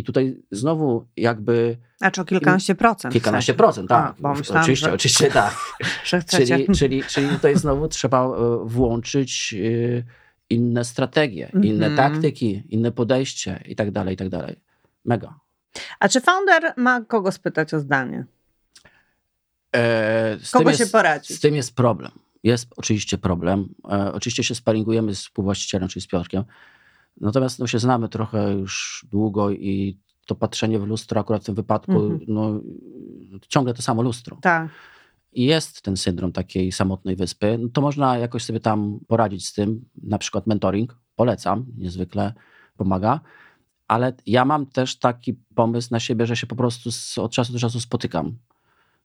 [0.00, 1.76] I tutaj znowu jakby.
[1.98, 3.12] Znaczy o kilkanaście procent.
[3.12, 4.14] Kilkanaście procent, tak.
[4.22, 4.92] A, myślałam, oczywiście, że...
[4.92, 5.54] oczywiście tak.
[6.26, 8.30] czyli, czyli, czyli tutaj znowu trzeba e,
[8.64, 10.02] włączyć e,
[10.50, 11.66] inne strategie, mm -hmm.
[11.66, 12.12] inne mhm.
[12.12, 14.56] taktyki, inne podejście i tak dalej, i tak dalej.
[15.04, 15.34] Mega.
[16.00, 18.24] A czy founder ma kogo spytać o zdanie?
[19.76, 21.36] E, Kogo się jest, poradzić?
[21.36, 22.10] Z tym jest problem.
[22.42, 23.68] Jest oczywiście problem.
[23.90, 26.44] E, oczywiście się sparingujemy z współwłaścicielem, czyli z Piotrkiem.
[27.20, 31.54] Natomiast no, się znamy trochę już długo i to patrzenie w lustro akurat w tym
[31.54, 32.20] wypadku, Mhm.
[32.28, 32.60] no,
[33.48, 34.38] ciągle to samo lustro.
[34.42, 34.68] Tak.
[35.32, 39.52] I jest ten syndrom takiej samotnej wyspy, no to można jakoś sobie tam poradzić z
[39.52, 39.84] tym.
[40.02, 42.32] Na przykład mentoring, polecam, niezwykle
[42.76, 43.20] pomaga.
[43.88, 47.52] Ale ja mam też taki pomysł na siebie, że się po prostu z, od czasu
[47.52, 48.36] do czasu spotykam.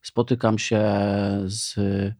[0.02, 0.84] Spotykam się
[1.44, 2.14] z y,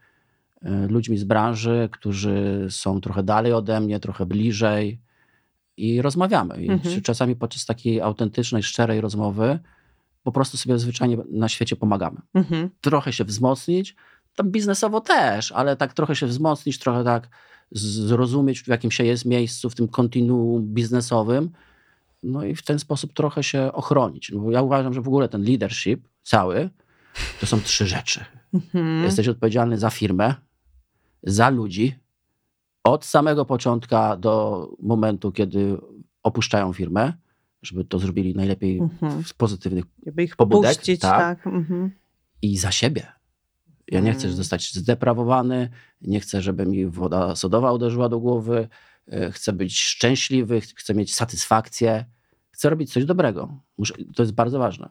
[0.88, 5.00] ludźmi z branży, którzy są trochę dalej ode mnie, trochę bliżej
[5.76, 6.64] i rozmawiamy.
[6.64, 7.02] I Mhm.
[7.02, 9.58] czasami podczas takiej autentycznej, szczerej rozmowy
[10.22, 12.70] po prostu sobie zwyczajnie na świecie pomagamy Mhm.
[12.80, 13.96] trochę się wzmocnić,
[14.36, 17.28] tam biznesowo też, ale tak trochę się wzmocnić, trochę tak
[17.70, 21.50] zrozumieć, w jakim się jest miejscu, w tym kontinuum biznesowym,
[22.22, 24.30] no i w ten sposób trochę się ochronić.
[24.34, 26.70] No Bo ja uważam, że w ogóle ten leadership cały
[27.40, 28.24] to są trzy rzeczy.
[28.54, 29.04] Mhm.
[29.04, 30.34] Jesteś odpowiedzialny za firmę,
[31.22, 31.94] za ludzi,
[32.90, 35.76] od samego początka do momentu, kiedy
[36.22, 37.12] opuszczają firmę,
[37.62, 39.24] żeby to zrobili najlepiej Mhm.
[39.24, 41.18] z pozytywnych Żeby ich pobudek, puścić, tak.
[41.44, 41.46] tak.
[41.54, 41.90] Mhm.
[42.42, 43.06] i za siebie.
[43.88, 44.36] Ja nie chcę Mm.
[44.36, 45.68] zostać zdeprawowany,
[46.02, 48.68] nie chcę, żeby mi woda sodowa uderzyła do głowy,
[49.06, 52.04] e, chcę być szczęśliwy, ch- chcę mieć satysfakcję,
[52.50, 53.60] chcę robić coś dobrego.
[53.78, 54.88] Muszę, to jest bardzo ważne.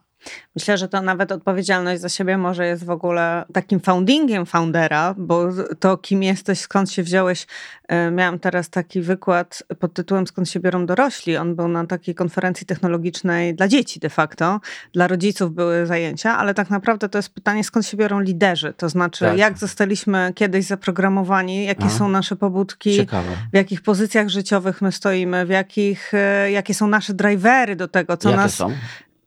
[0.55, 5.47] Myślę, że to nawet odpowiedzialność za siebie może jest w ogóle takim foundingiem foundera, bo
[5.79, 7.47] to kim jesteś, skąd się wziąłeś.
[7.87, 11.37] e, Miałam teraz taki wykład pod tytułem Skąd się biorą dorośli.
[11.37, 14.59] On był na takiej konferencji technologicznej dla dzieci de facto.
[14.93, 18.73] Dla rodziców były zajęcia, ale tak naprawdę to jest pytanie, skąd się biorą liderzy.
[18.77, 19.37] To znaczy, Tak.
[19.37, 21.89] jak zostaliśmy kiedyś zaprogramowani, jakie A.
[21.89, 23.29] są nasze pobudki, Ciekawe.
[23.53, 28.17] w jakich pozycjach życiowych my stoimy, w jakich, e, jakie są nasze drivery do tego,
[28.17, 28.53] co Jakie nas...
[28.55, 28.71] są?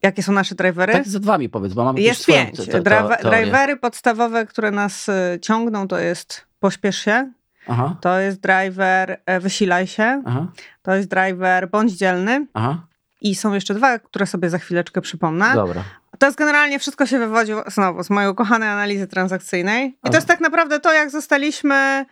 [0.03, 0.93] Jakie są nasze drivery?
[0.93, 2.57] Tak z dwami powiedz, bo mam jakąś Jest pięć.
[2.67, 2.81] te-
[3.23, 7.33] drivery podstawowe, które nas y, ciągną, to jest pośpiesz się,
[7.69, 10.47] Aha, to jest driver e, wysilaj się, aha,
[10.83, 12.87] to jest driver bądź dzielny aha.
[13.21, 15.55] i są jeszcze dwa, które sobie za chwileczkę przypomnę.
[15.55, 15.83] Dobra.
[16.19, 19.99] To jest generalnie wszystko się wywodzi znowu z mojej ukochanej analizy transakcyjnej.
[20.05, 22.07] I to jest tak naprawdę to, jak zostaliśmy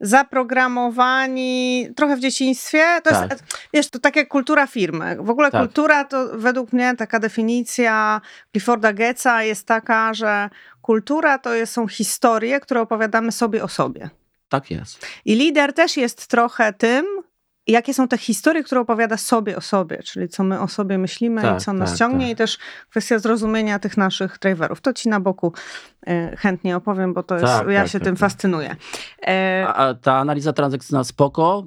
[0.00, 2.84] zaprogramowani trochę w dzieciństwie.
[3.04, 3.30] To Tak.
[3.30, 5.16] jest, wiesz, to tak jak kultura firmy.
[5.20, 5.62] W ogóle Tak.
[5.62, 8.20] kultura to według mnie taka definicja
[8.52, 10.50] Clifforda Getza jest taka, że
[10.82, 14.10] kultura to jest, są historie, które opowiadamy sobie o sobie.
[14.48, 15.06] Tak jest.
[15.24, 17.06] I lider też jest trochę tym,
[17.66, 21.42] jakie są te historie, które opowiada sobie o sobie, czyli co my o sobie myślimy
[21.42, 22.32] Tak, i co nas tak, ciągnie tak.
[22.32, 22.58] i też
[22.90, 24.80] kwestia zrozumienia tych naszych driverów.
[24.80, 25.52] To ci na boku
[26.06, 28.76] e, chętnie opowiem, bo to jest, Tak, ja tak, się tak, tym fascynuję.
[29.26, 31.66] E, A, a ta analiza transakcyjna spoko.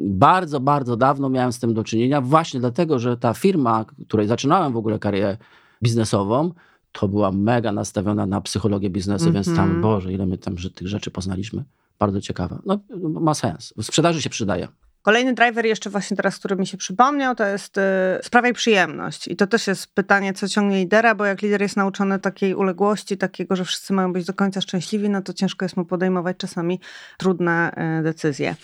[0.00, 4.72] Bardzo, bardzo dawno miałem z tym do czynienia, właśnie dlatego, że ta firma, której zaczynałem
[4.72, 5.36] w ogóle karierę
[5.82, 6.52] biznesową,
[6.92, 9.80] to była mega nastawiona na psychologię biznesu, więc tam, Mhm.
[9.80, 11.64] Boże, ile my tam że tych rzeczy poznaliśmy.
[11.98, 12.58] Bardzo ciekawe.
[12.66, 12.78] No,
[13.20, 13.74] ma sens.
[13.76, 14.68] W sprzedaży się przydaje.
[15.08, 17.80] Kolejny driver jeszcze właśnie teraz, który mi się przypomniał, to jest y,
[18.22, 19.28] sprawiaj przyjemność.
[19.28, 23.18] I to też jest pytanie, co ciągnie lidera, bo jak lider jest nauczony takiej uległości,
[23.18, 26.80] takiego, że wszyscy mają być do końca szczęśliwi, no to ciężko jest mu podejmować czasami
[27.18, 28.56] trudne y, decyzje.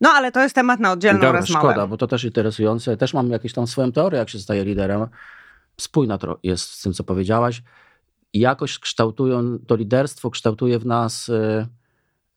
[0.00, 1.68] No ale to jest temat na oddzielną Dobra, rozmowę.
[1.68, 2.96] szkoda, bo to też interesujące.
[2.96, 5.06] Też mam jakąś tam swoją teorię, jak się staje liderem.
[5.80, 7.62] Spójna to jest z tym, co powiedziałaś.
[8.34, 11.66] Jakoś kształtują, to liderstwo kształtuje w nas y,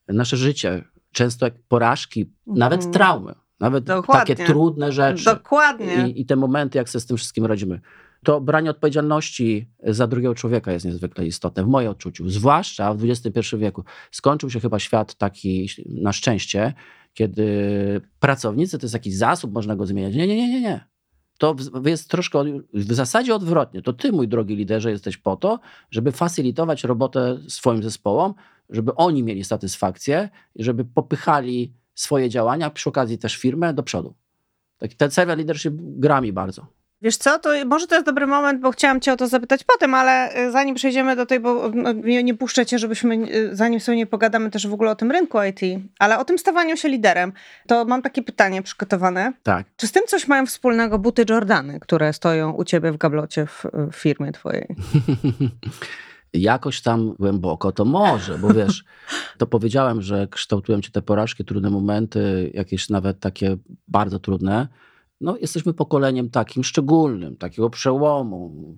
[0.08, 0.84] nasze życie.
[1.12, 2.93] Często jak porażki, nawet Mhm.
[2.93, 4.36] traumy, nawet Dokładnie.
[4.36, 5.26] takie trudne rzeczy.
[5.26, 6.08] Dokładnie.
[6.08, 7.82] I, I te momenty, jak sobie z tym wszystkim radzimy.
[8.24, 12.30] To branie odpowiedzialności za drugiego człowieka jest niezwykle istotne, w moim odczuciu.
[12.30, 13.84] Zwłaszcza w XXI wieku.
[14.12, 16.74] Skończył się chyba świat taki, na szczęście,
[17.13, 20.15] kiedy pracownicy to jest jakiś zasób, można go zmieniać.
[20.15, 20.86] Nie, nie, nie, nie, nie.
[21.38, 22.43] To jest troszkę,
[22.74, 23.82] w zasadzie odwrotnie.
[23.82, 25.60] To ty, mój drogi liderze, jesteś po to,
[25.91, 28.34] żeby facilitować robotę swoim zespołom,
[28.69, 34.14] żeby oni mieli satysfakcję żeby popychali swoje działania, przy okazji też firmę do przodu.
[34.78, 36.68] Taki ten serwis leadership gra mi bardzo.
[37.02, 39.94] Wiesz co, to może to jest dobry moment, bo chciałam cię o to zapytać potem,
[39.94, 41.72] ale y, zanim przejdziemy do tej, bo
[42.04, 45.38] nie, puszczę cię, żebyśmy, y, zanim sobie nie pogadamy też w ogóle o tym rynku
[45.44, 47.34] IT, ale o tym stawaniu się liderem,
[47.68, 49.34] to mam takie pytanie przygotowane.
[49.44, 49.66] Tak.
[49.78, 53.66] Czy z tym coś mają wspólnego buty Jordany, które stoją u ciebie w gablocie w,
[53.92, 54.68] w firmie twojej?
[56.34, 58.84] Jakoś tam głęboko to może, bo wiesz,
[59.38, 64.68] to powiedziałem, że kształtują cię te porażki, trudne momenty, jakieś nawet takie bardzo trudne.
[65.22, 68.76] No, jesteśmy pokoleniem takim szczególnym, takiego przełomu.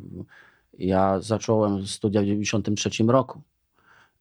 [0.77, 3.41] Ja zacząłem studia w 93 roku.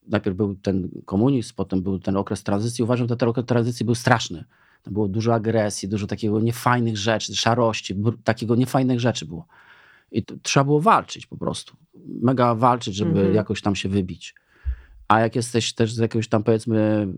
[0.07, 2.85] Najpierw był ten komunizm, potem był ten okres tranzycji.
[2.85, 4.45] Uważam, że ten okres tranzycji był straszny.
[4.83, 9.47] Tam było dużo agresji, dużo takiego niefajnych rzeczy, szarości, takiego niefajnych rzeczy było.
[10.13, 11.77] I trzeba było walczyć po prostu.
[12.23, 13.35] Mega walczyć, żeby Mhm.
[13.35, 14.35] jakoś tam się wybić.
[15.09, 17.09] A jak jesteś też z jakiegoś tam powiedzmy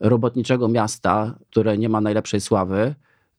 [0.00, 2.94] robotniczego miasta, które nie ma najlepszej sławy,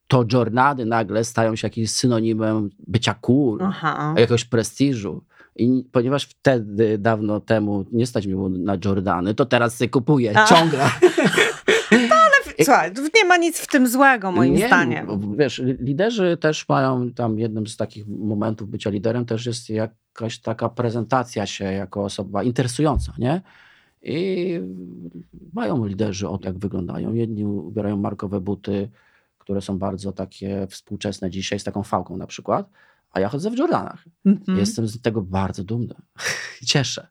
[0.08, 4.14] to Jornady nagle stają się jakimś synonimem bycia cool, Aha.
[4.16, 5.24] jakiegoś prestiżu.
[5.56, 10.38] I ponieważ wtedy, dawno temu nie stać mi było na Jordany, to teraz sobie kupuję
[10.38, 10.44] A.
[10.46, 10.90] ciągle.
[12.64, 15.36] Słuchaj, nie ma nic w tym złego moim nie, zdaniem.
[15.36, 20.68] Wiesz, liderzy też mają tam jednym z takich momentów bycia liderem też jest jakaś taka
[20.68, 23.42] prezentacja się jako osoba interesująca, nie?
[24.02, 24.60] I
[25.52, 27.14] mają liderzy o jak wyglądają.
[27.14, 28.88] Jedni ubierają markowe buty,
[29.38, 32.70] które są bardzo takie współczesne dzisiaj, z taką fałką na przykład,
[33.10, 34.04] a ja chodzę w Jordanach.
[34.24, 34.56] Mm -hmm.
[34.56, 35.94] Jestem z tego bardzo dumny.
[36.66, 37.08] Cieszę.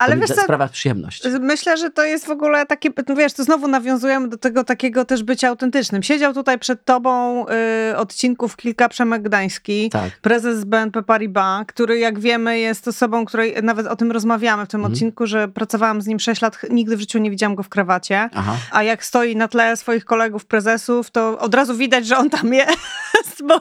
[0.00, 1.22] Ale to wiesz co, sprawia przyjemność.
[1.40, 5.04] Myślę, że to jest w ogóle takie, no wiesz, to znowu nawiązujemy do tego takiego
[5.04, 6.02] też bycia autentycznym.
[6.02, 7.44] Siedział tutaj przed tobą
[7.92, 10.20] y, odcinków kilka Przemek Gdański, tak.
[10.20, 14.80] prezes BNP Paribas, który jak wiemy jest osobą, której nawet o tym rozmawiamy w tym
[14.80, 14.92] mhm.
[14.92, 18.30] odcinku, że pracowałam z nim 6 lat, nigdy w życiu nie widziałam go w krawacie,
[18.34, 18.56] Aha.
[18.72, 22.54] a jak stoi na tle swoich kolegów prezesów, to od razu widać, że on tam
[22.54, 23.60] jest, bo,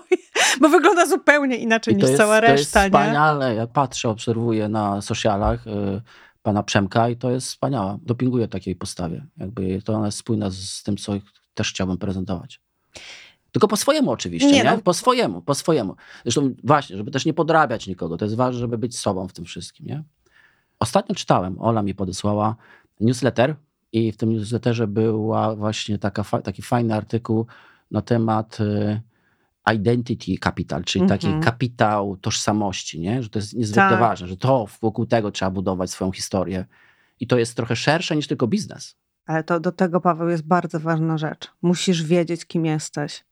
[0.62, 2.80] bo wygląda zupełnie inaczej niż jest, cała reszta.
[2.80, 7.99] To jest wspaniale, ja patrzę, obserwuję na socialach, y pana Przemka i to jest wspaniała.
[8.01, 9.25] Dopinguję takiej postawie.
[9.38, 11.13] Jakby to ona jest spójna z, z tym, co
[11.53, 12.62] też chciałbym prezentować.
[13.51, 14.63] Tylko po swojemu oczywiście, nie?
[14.63, 14.63] nie?
[14.63, 14.77] No.
[14.77, 15.95] Po swojemu, po swojemu.
[16.23, 18.17] Zresztą właśnie, żeby też nie podrabiać nikogo.
[18.17, 20.03] To jest ważne, żeby być sobą w tym wszystkim, nie?
[20.79, 22.55] Ostatnio czytałem, Ola mi podesłała
[22.99, 23.55] newsletter
[23.91, 27.45] i w tym newsletterze była właśnie taka, taki fajny artykuł
[27.91, 29.01] na temat y,
[29.73, 31.12] identity capital, czyli mm -hmm.
[31.12, 31.43] taki mhm.
[31.43, 33.23] kapitał tożsamości, nie?
[33.23, 33.99] że to jest niezwykle tak.
[33.99, 36.65] ważne, że to wokół tego trzeba budować swoją historię.
[37.19, 38.95] I to jest trochę szersze niż tylko biznes.
[39.25, 41.51] Ale to do tego, Paweł, jest bardzo ważna rzecz.
[41.62, 43.23] Musisz wiedzieć, kim jesteś.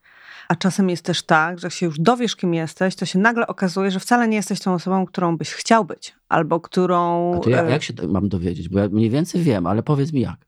[0.47, 3.47] A czasem jest też tak, że jak się już dowiesz, kim jesteś, to się nagle
[3.47, 7.31] okazuje, że wcale nie jesteś tą osobą, którą byś chciał być, albo którą.
[7.35, 8.69] A to ja, e, jak się mam dowiedzieć?
[8.69, 10.47] Bo ja mniej więcej wiem, ale powiedz mi jak.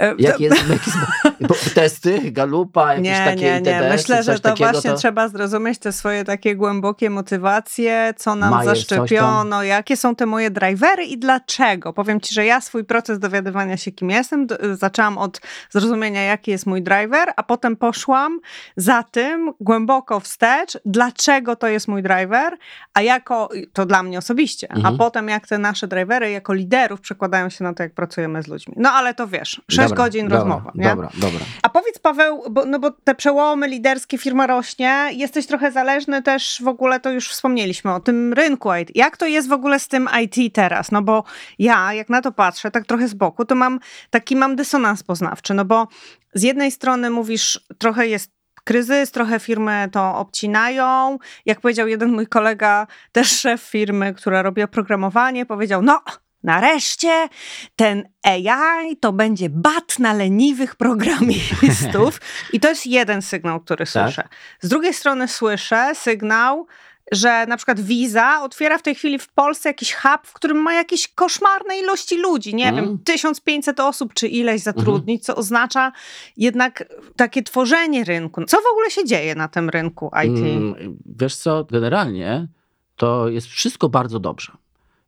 [0.00, 4.40] E, jak jest, jak jest testy, galupa, jakieś nie, takie Nie, nie, myślę, że to
[4.40, 4.96] takiego, właśnie to...
[4.96, 10.50] trzeba zrozumieć te swoje takie głębokie motywacje, co nam Maje, zaszczepiono, jakie są te moje
[10.50, 11.92] drivery i dlaczego.
[11.92, 16.66] Powiem ci, że ja swój proces dowiadywania się, kim jestem, zaczęłam od zrozumienia, jaki jest
[16.66, 18.40] mój driver, a potem poszłam
[18.76, 22.56] za tym głęboko wstecz, dlaczego to jest mój driver,
[22.94, 24.94] a jako, to dla mnie osobiście, mhm.
[24.94, 28.46] a potem jak te nasze drivery jako liderów przekładają się na to, jak pracujemy z
[28.46, 28.74] ludźmi.
[28.76, 30.72] No ale to wiesz, 6 dobra, godzin dobra, rozmowa.
[30.74, 30.88] Nie?
[30.88, 31.40] Dobra, dobra.
[31.62, 36.60] A powiedz Paweł, bo, no bo te przełomy liderskie, firma rośnie, jesteś trochę zależny też
[36.64, 38.90] w ogóle, to już wspomnieliśmy o tym rynku IT.
[38.94, 40.92] Jak to jest w ogóle z tym IT teraz?
[40.92, 41.24] No bo
[41.58, 45.54] ja, jak na to patrzę, tak trochę z boku, to mam taki mam dysonans poznawczy,
[45.54, 45.88] no bo
[46.34, 48.35] z jednej strony mówisz, trochę jest
[48.66, 51.18] kryzys, trochę firmy to obcinają.
[51.46, 56.00] Jak powiedział jeden mój kolega, też szef firmy, która robi oprogramowanie, powiedział: No,
[56.42, 57.28] Nareszcie
[57.76, 62.20] ten AI to będzie bat na leniwych programistów.
[62.52, 63.88] I to jest jeden sygnał, który tak.
[63.88, 64.28] słyszę.
[64.60, 66.66] Z drugiej strony słyszę sygnał,
[67.12, 70.74] że na przykład Visa otwiera w tej chwili w Polsce jakiś hub, w którym ma
[70.74, 72.84] jakieś koszmarne ilości ludzi, nie mm.
[72.84, 75.24] wiem, 1500 osób czy ileś zatrudnić, mm.
[75.24, 75.92] co oznacza
[76.36, 76.84] jednak
[77.16, 78.44] takie tworzenie rynku.
[78.44, 80.38] Co w ogóle się dzieje na tym rynku IT?
[80.38, 82.48] Mm, wiesz co, generalnie
[82.96, 84.52] to jest wszystko bardzo dobrze.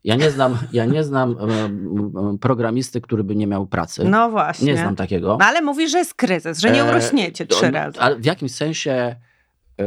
[0.05, 1.37] Ja nie znam, ja nie znam
[2.41, 4.05] programisty, który by nie miał pracy.
[4.05, 4.67] No właśnie.
[4.73, 5.37] Nie znam takiego.
[5.41, 8.01] No ale mówisz, że jest kryzys, że nie e, urośniecie trzy e, razy.
[8.01, 9.17] Ale w jakimś sensie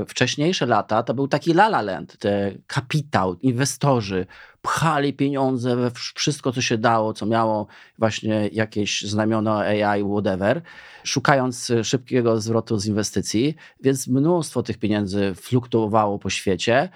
[0.08, 2.18] wcześniejsze lata to był taki lala land.
[2.18, 4.26] Te kapitał, inwestorzy
[4.62, 10.62] pchali pieniądze we wszystko, co się dało, co miało właśnie jakieś znamiona AI, whatever,
[11.04, 16.90] szukając szybkiego zwrotu z inwestycji, więc mnóstwo tych pieniędzy fluktuowało po świecie.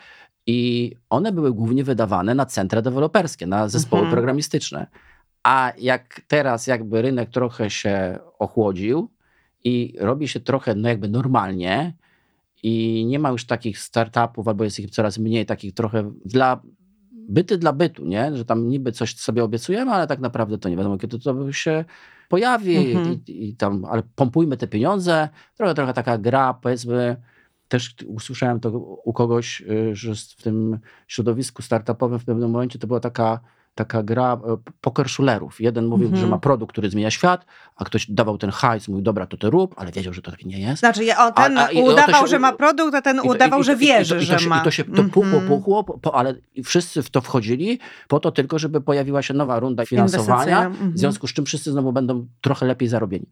[0.47, 4.15] I one były głównie wydawane na centra deweloperskie, na zespoły mhm.
[4.15, 4.87] programistyczne.
[5.43, 9.11] A jak teraz jakby rynek trochę się ochłodził
[9.63, 11.93] i robi się trochę no jakby normalnie
[12.67, 16.61] i nie ma już takich startupów, albo jest ich coraz mniej, takich trochę dla
[17.29, 18.35] byty dla bytu, nie?
[18.35, 21.85] Że tam niby coś sobie obiecujemy, ale tak naprawdę to nie wiadomo, kiedy to się
[22.29, 23.19] pojawi mhm.
[23.27, 25.29] i, i, tam, ale pompujmy te pieniądze.
[25.57, 27.21] Trochę, trochę taka gra, powiedzmy,
[27.67, 32.87] też usłyszałem to u kogoś, y, że w tym środowisku startupowym w pewnym momencie to
[32.87, 33.39] była taka,
[33.75, 35.61] taka gra e, poker szulerów.
[35.61, 39.25] Jeden mówił, że ma produkt, który zmienia świat, a ktoś dawał ten hajs, mówił, dobra,
[39.27, 40.79] to to rób, ale wiedział, że to tak nie jest.
[40.79, 43.63] Znaczy, on ten a, a, udawał, się, że ma produkt, a ten to, udawał, i,
[43.63, 44.61] że wierzy, i to, że ma.
[44.61, 45.09] I to się to mm -hmm.
[45.09, 49.59] puchło, puchło, po, ale wszyscy w to wchodzili po to tylko, żeby pojawiła się nowa
[49.59, 53.27] runda finansowania, w związku z czym wszyscy znowu będą trochę lepiej zarobieni.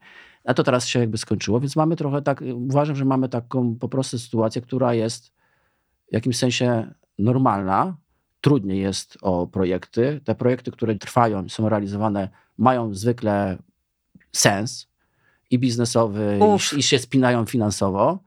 [0.46, 3.90] A to teraz się jakby skończyło, więc mamy trochę tak, uważam, że mamy taką po
[3.90, 5.32] prostu sytuację, która jest
[6.12, 7.96] w jakimś sensie normalna
[8.44, 10.22] trudniej jest o projekty.
[10.24, 13.58] Te projekty, które trwają, są realizowane, mają zwykle
[14.32, 14.88] sens
[15.50, 16.40] i biznesowy,
[16.74, 18.20] i, i się spinają finansowo,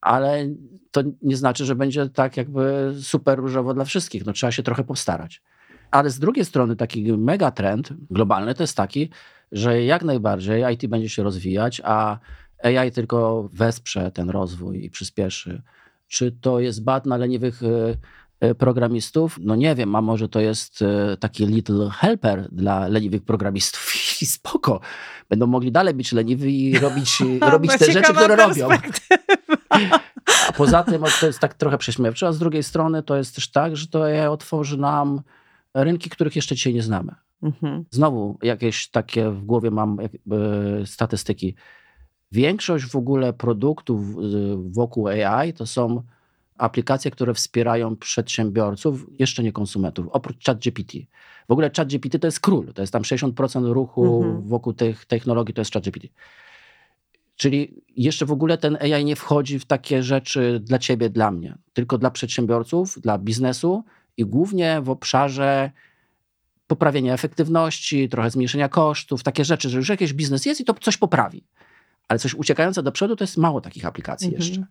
[0.00, 0.48] ale
[0.90, 4.26] to nie znaczy, że będzie tak jakby super różowo dla wszystkich.
[4.26, 5.42] No, trzeba się trochę postarać.
[5.90, 9.10] Ale z drugiej strony taki megatrend globalny to jest taki,
[9.52, 12.18] że jak najbardziej IT będzie się rozwijać, a
[12.62, 15.62] AI tylko wesprze ten rozwój i przyspieszy.
[16.08, 17.60] Czy to jest bad na leniwych
[18.58, 19.38] programistów?
[19.40, 24.26] No nie wiem, a może to jest e, taki little helper dla leniwych programistów i
[24.26, 24.80] spoko.
[25.28, 27.22] Będą mogli dalej być leniwi i robić,
[27.52, 28.68] robić te rzeczy, które robią.
[30.48, 33.50] A poza tym to jest tak trochę prześmiewcze, a z drugiej strony to jest też
[33.50, 35.20] tak, że to AI otworzy nam
[35.74, 37.14] rynki, których jeszcze dzisiaj nie znamy.
[37.42, 37.84] Mhm.
[37.90, 39.98] Znowu jakieś takie w głowie mam
[40.84, 41.54] statystyki.
[42.32, 44.00] Większość w ogóle produktów
[44.70, 46.02] wokół AI to są
[46.58, 50.92] aplikacje, które wspierają przedsiębiorców, jeszcze nie konsumentów, oprócz ChatGPT.
[51.48, 54.48] W ogóle ChatGPT to jest król, to jest tam 60% ruchu mhm.
[54.48, 56.06] wokół tych technologii, to jest ChatGPT.
[57.36, 61.58] Czyli jeszcze w ogóle ten AI nie wchodzi w takie rzeczy dla ciebie, dla mnie,
[61.72, 63.84] tylko dla przedsiębiorców, dla biznesu
[64.16, 65.70] i głównie w obszarze
[66.66, 70.96] poprawienia efektywności, trochę zmniejszenia kosztów, takie rzeczy, że już jakiś biznes jest i to coś
[70.96, 71.44] poprawi.
[72.08, 74.42] Ale coś uciekające do przodu to jest mało takich aplikacji mhm.
[74.42, 74.66] jeszcze.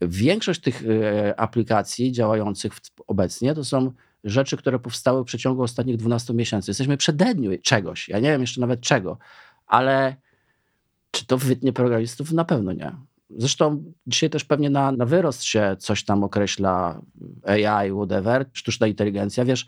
[0.00, 2.72] Większość tych e, aplikacji działających
[3.06, 3.92] obecnie to są
[4.24, 6.70] rzeczy, które powstały w przeciągu ostatnich 12 miesięcy.
[6.70, 8.08] Jesteśmy przededniu czegoś.
[8.08, 9.18] Ja nie wiem jeszcze nawet czego,
[9.66, 10.16] ale
[11.10, 12.32] czy to wytnie programistów?
[12.32, 12.92] Na pewno nie.
[13.36, 17.00] Zresztą dzisiaj też pewnie na, na wyrost się coś tam określa
[17.44, 19.44] AI, whatever, sztuczna inteligencja.
[19.44, 19.66] Wiesz,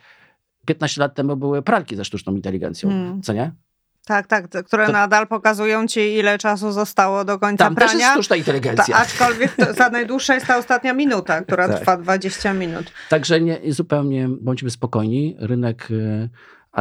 [0.66, 3.23] 15 lat temu były pralki ze sztuczną inteligencją, hmm.
[3.23, 3.53] co nie?
[4.07, 4.93] Tak, tak, które to...
[4.93, 7.91] nadal pokazują ci, ile czasu zostało do końca Tam prania.
[7.91, 8.95] Tam też jest sztuczna inteligencja.
[8.95, 11.79] Ta, aczkolwiek to, za najdłuższa jest ta ostatnia minuta, która tak.
[11.79, 12.93] trwa 20 minut.
[13.09, 15.37] Także nie, zupełnie bądźmy spokojni.
[15.38, 16.29] Rynek y,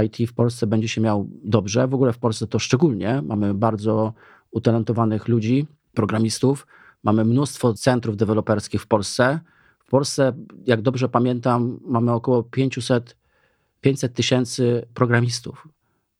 [0.03, 1.87] IT w Polsce będzie się miał dobrze.
[1.87, 3.21] W ogóle w Polsce to szczególnie.
[3.25, 4.13] Mamy bardzo
[4.51, 6.67] utalentowanych ludzi, programistów.
[7.03, 9.39] Mamy mnóstwo centrów deweloperskich w Polsce.
[9.85, 10.33] W Polsce,
[10.65, 13.17] jak dobrze pamiętam, mamy około 500
[13.81, 15.67] 500 tysięcy programistów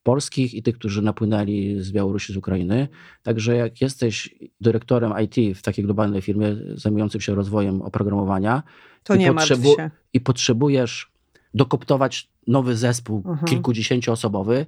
[0.04, 2.88] polskich i tych, którzy napłynęli z Białorusi, z Ukrainy.
[3.24, 8.64] Także jak jesteś dyrektorem IT w takiej globalnej firmie zajmującym się rozwojem oprogramowania
[9.04, 9.92] to nie potrzebu- się.
[10.14, 11.12] i potrzebujesz
[11.54, 13.48] dokoptować nowy zespół mhm.
[13.48, 14.66] kilkudziesięcioosobowy,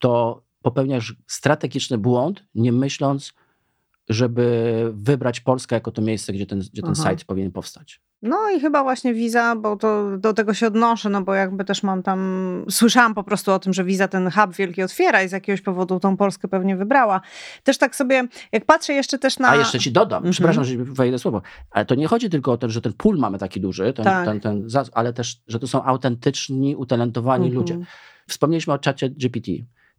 [0.00, 3.32] to popełniasz strategiczny błąd, nie myśląc,
[4.08, 8.00] żeby wybrać Polskę jako to miejsce, gdzie ten, gdzie ten site powinien powstać.
[8.22, 11.82] No i chyba właśnie wiza, bo to do tego się odnoszę, no bo jakby też
[11.82, 15.32] mam tam, słyszałam po prostu o tym, że wiza ten hub wielki otwiera i z
[15.32, 17.20] jakiegoś powodu tą Polskę pewnie wybrała.
[17.62, 19.48] Też tak sobie, jak patrzę jeszcze też na...
[19.48, 20.32] A jeszcze ci dodam, mhm.
[20.32, 23.38] przepraszam, że wejdę słowo, ale to nie chodzi tylko o to, że ten pool mamy
[23.38, 24.24] taki duży, ten, tak.
[24.24, 27.60] ten, ten, ale też, że to są autentyczni, utalentowani mhm.
[27.60, 27.78] ludzie.
[28.28, 29.52] Wspomnieliśmy o czacie GPT.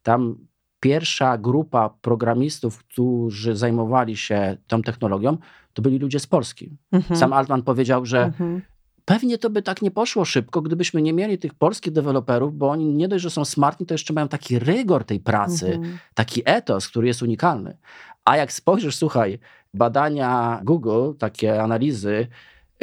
[0.03, 0.35] Tam
[0.79, 5.37] pierwsza grupa programistów, którzy zajmowali się tą technologią,
[5.73, 6.77] to byli ludzie z Polski.
[6.91, 7.19] Mhm.
[7.19, 8.61] Sam Altman powiedział, że mhm.
[9.05, 12.85] pewnie to by tak nie poszło szybko, gdybyśmy nie mieli tych polskich deweloperów, bo oni
[12.93, 15.97] nie dość, że są smartni, to jeszcze mają taki rygor tej pracy, mhm.
[16.13, 17.77] taki etos, który jest unikalny.
[18.25, 19.39] A jak spojrzysz, słuchaj,
[19.73, 22.27] badania Google, takie analizy,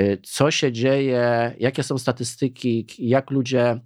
[0.00, 3.80] y, co się dzieje, jakie są statystyki, jak ludzie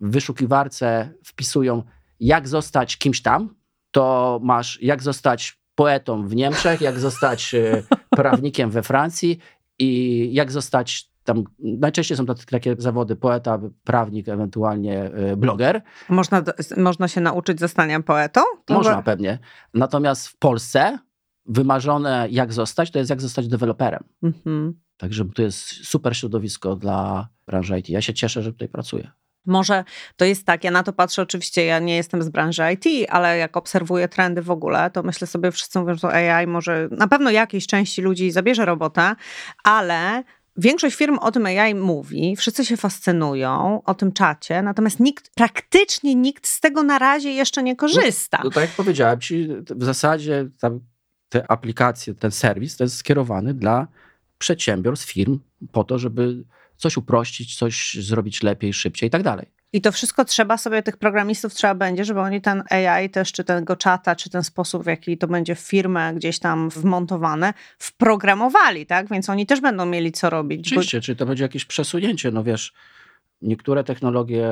[0.00, 1.82] w wyszukiwarce wpisują
[2.20, 3.54] jak zostać kimś tam,
[3.90, 7.82] to masz jak zostać poetą w Niemczech, jak zostać e,
[8.16, 9.38] prawnikiem we Francji
[9.78, 15.82] i jak zostać tam najczęściej są to takie zawody poeta, prawnik, ewentualnie e, bloger.
[16.08, 16.42] Można,
[16.76, 18.40] można się nauczyć zostania poetą?
[18.64, 19.38] To można pewnie.
[19.74, 20.98] Natomiast w Polsce
[21.46, 24.04] wymarzone jak zostać, to jest jak zostać deweloperem.
[24.22, 24.80] Mhm.
[24.96, 27.88] Także to jest super środowisko dla branży IT.
[27.88, 29.10] Ja się cieszę, że tutaj pracuję.
[29.46, 29.84] Może
[30.16, 33.38] to jest tak, ja na to patrzę, oczywiście ja nie jestem z branży IT, ale
[33.38, 37.30] jak obserwuję trendy w ogóle, to myślę sobie, wszyscy mówią, że AI może na pewno
[37.30, 39.14] jakiejś części ludzi zabierze robotę,
[39.64, 40.24] ale
[40.56, 46.14] Większość firm o tym AI mówi, wszyscy się fascynują o tym czacie, natomiast nikt, praktycznie
[46.14, 48.38] nikt z tego na razie jeszcze nie korzysta.
[48.38, 50.48] No, no tak jak powiedziałem ci, w zasadzie
[51.28, 53.86] te aplikacje, ten serwis to jest skierowany dla
[54.38, 55.38] przedsiębiorstw, firm
[55.72, 56.44] po to, żeby
[56.76, 59.46] coś uprościć, coś zrobić lepiej, szybciej i tak dalej.
[59.72, 63.44] I to wszystko trzeba sobie, tych programistów trzeba będzie, żeby oni ten AI też, czy
[63.44, 68.86] tego czata, czy ten sposób, w jaki to będzie w firmę gdzieś tam wmontowane, wprogramowali,
[68.86, 69.08] tak?
[69.08, 70.66] Więc oni też będą mieli co robić.
[70.66, 71.02] Oczywiście, bo...
[71.02, 72.72] czy to będzie jakieś przesunięcie, no wiesz,
[73.42, 74.48] niektóre technologie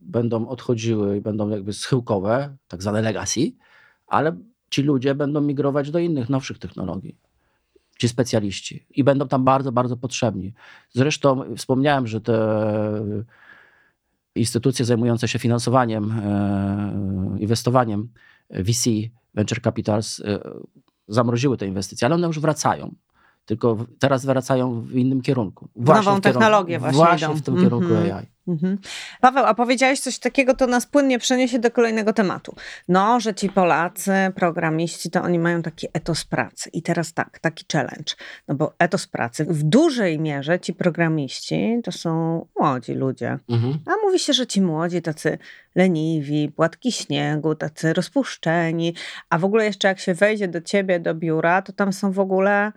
[0.00, 3.52] będą odchodziły i będą jakby schyłkowe, tak zwane legacy,
[4.06, 4.36] ale
[4.70, 7.18] ci ludzie będą migrować do innych, nowszych technologii
[7.98, 10.52] ci specjaliści i będą tam bardzo, bardzo potrzebni.
[10.90, 12.38] Zresztą wspomniałem, że te
[14.34, 18.08] instytucje zajmujące się finansowaniem, e, inwestowaniem
[18.50, 18.90] VC,
[19.34, 20.40] Venture Capitals, e,
[21.08, 22.94] zamroziły te inwestycje, ale one już wracają.
[23.44, 25.68] Tylko teraz wracają w innym kierunku.
[25.76, 27.26] Właśnie Nową technologię kierunku, właśnie.
[27.26, 28.14] Właśnie w tym kierunku mm -hmm.
[28.14, 28.26] AI.
[28.48, 28.78] Mhm.
[29.20, 32.54] Paweł, a powiedziałeś coś takiego, to nas płynnie przeniesie do kolejnego tematu.
[32.88, 36.70] No, że ci Polacy, programiści, to oni mają taki etos pracy.
[36.72, 38.14] I teraz tak, taki challenge.
[38.48, 43.38] No bo etos pracy, w dużej mierze ci programiści to są młodzi ludzie.
[43.48, 43.78] Mhm.
[43.86, 45.38] A mówi się, że ci młodzi tacy
[45.74, 48.94] leniwi, płatki śniegu, tacy rozpuszczeni.
[49.30, 52.20] A w ogóle jeszcze jak się wejdzie do ciebie do biura, to tam są w
[52.20, 52.72] ogóle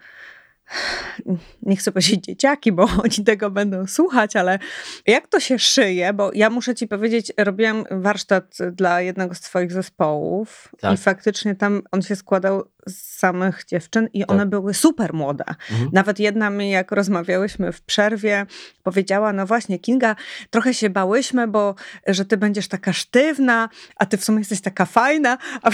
[1.61, 4.59] nie chcę powiedzieć dzieciaki, bo oni tego będą słuchać, ale
[5.07, 9.72] jak to się szyje, bo ja muszę ci powiedzieć, robiłam warsztat dla jednego z twoich
[9.72, 10.93] zespołów tak.
[10.93, 14.50] i faktycznie tam on się składał z samych dziewczyn i one tak.
[14.50, 15.44] były super młode.
[15.72, 15.90] Mhm.
[15.94, 18.46] Nawet jedna mi, jak rozmawiałyśmy w przerwie,
[18.84, 20.16] powiedziała, no właśnie Kinga,
[20.50, 21.76] trochę się bałyśmy, bo
[22.08, 25.70] że ty będziesz taka sztywna, a ty w sumie jesteś taka fajna, a,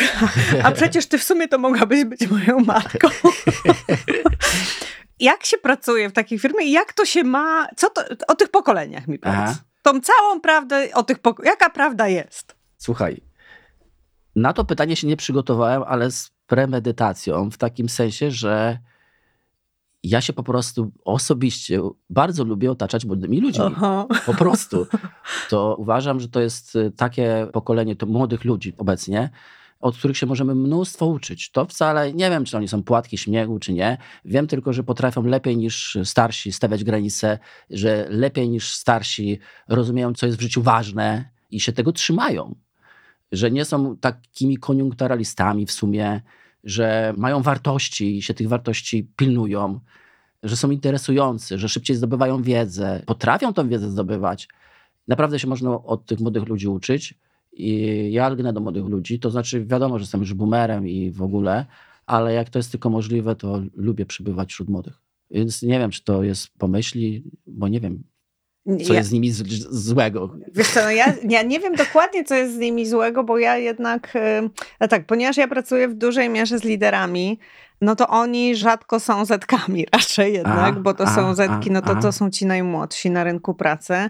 [0.63, 3.07] a przecież ty w sumie to mogłabyś być moją matką.
[5.19, 8.49] jak się pracuje w takiej firmie i jak to się ma, co to, o tych
[8.49, 9.57] pokoleniach mi powiedz.
[9.81, 12.55] Tą całą prawdę o tych jaka prawda jest?
[12.77, 13.21] Słuchaj,
[14.35, 18.79] na to pytanie się nie przygotowałem, ale z premedytacją, w takim sensie, że
[20.03, 23.65] ja się po prostu osobiście bardzo lubię otaczać młodymi ludźmi.
[23.67, 24.07] Aha.
[24.25, 24.87] Po prostu.
[25.49, 29.29] To uważam, że to jest takie pokolenie to młodych ludzi obecnie,
[29.79, 31.51] od których się możemy mnóstwo uczyć.
[31.51, 33.97] To wcale nie wiem, czy oni są płatki śmiegu, czy nie.
[34.25, 37.39] Wiem tylko, że potrafią lepiej niż starsi stawiać granice,
[37.69, 42.55] że lepiej niż starsi rozumieją, co jest w życiu ważne i się tego trzymają.
[43.33, 46.21] Że nie są takimi koniunkturalistami w sumie,
[46.63, 49.79] że mają wartości i się tych wartości pilnują,
[50.43, 54.47] że są interesujący, że szybciej zdobywają wiedzę, potrafią tą wiedzę zdobywać.
[55.07, 57.19] Naprawdę się można od tych młodych ludzi uczyć.
[57.53, 61.21] I ja lgnę do młodych ludzi, to znaczy wiadomo, że jestem już boomerem i w
[61.21, 61.65] ogóle,
[62.05, 65.01] ale jak to jest tylko możliwe, to lubię przybywać wśród młodych.
[65.31, 68.03] Więc nie wiem, czy to jest pomyśli, bo nie wiem,
[68.65, 70.35] co ja, jest z nimi z, złego.
[70.53, 73.57] Wiesz co, no ja, ja nie wiem dokładnie, co jest z nimi złego, bo ja
[73.57, 74.13] jednak,
[74.79, 77.39] no tak, ponieważ ja pracuję w dużej mierze z liderami,
[77.81, 81.81] no to oni rzadko są zetkami raczej jednak, a, bo to a, są zetki, no
[81.81, 84.09] to to są ci najmłodsi na rynku pracy,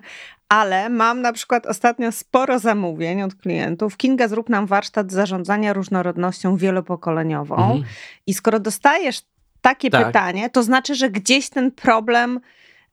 [0.49, 3.97] ale mam na przykład ostatnio sporo zamówień od klientów.
[3.97, 7.55] Kinga, zrób nam warsztat zarządzania różnorodnością wielopokoleniową.
[7.55, 7.83] Mhm.
[8.27, 9.21] I skoro dostajesz
[9.61, 10.07] takie tak.
[10.07, 12.39] pytanie, to znaczy, że gdzieś ten problem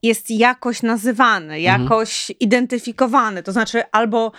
[0.03, 1.82] jest jakoś nazywany, mhm.
[1.82, 2.38] jakoś mhm.
[2.40, 3.42] identyfikowany.
[3.42, 4.32] To znaczy, albo,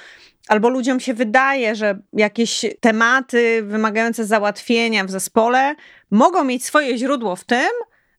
[0.48, 5.76] albo ludziom się wydaje, że jakieś tematy wymagające załatwienia w zespole
[6.12, 7.70] mogą mieć swoje źródło w tym,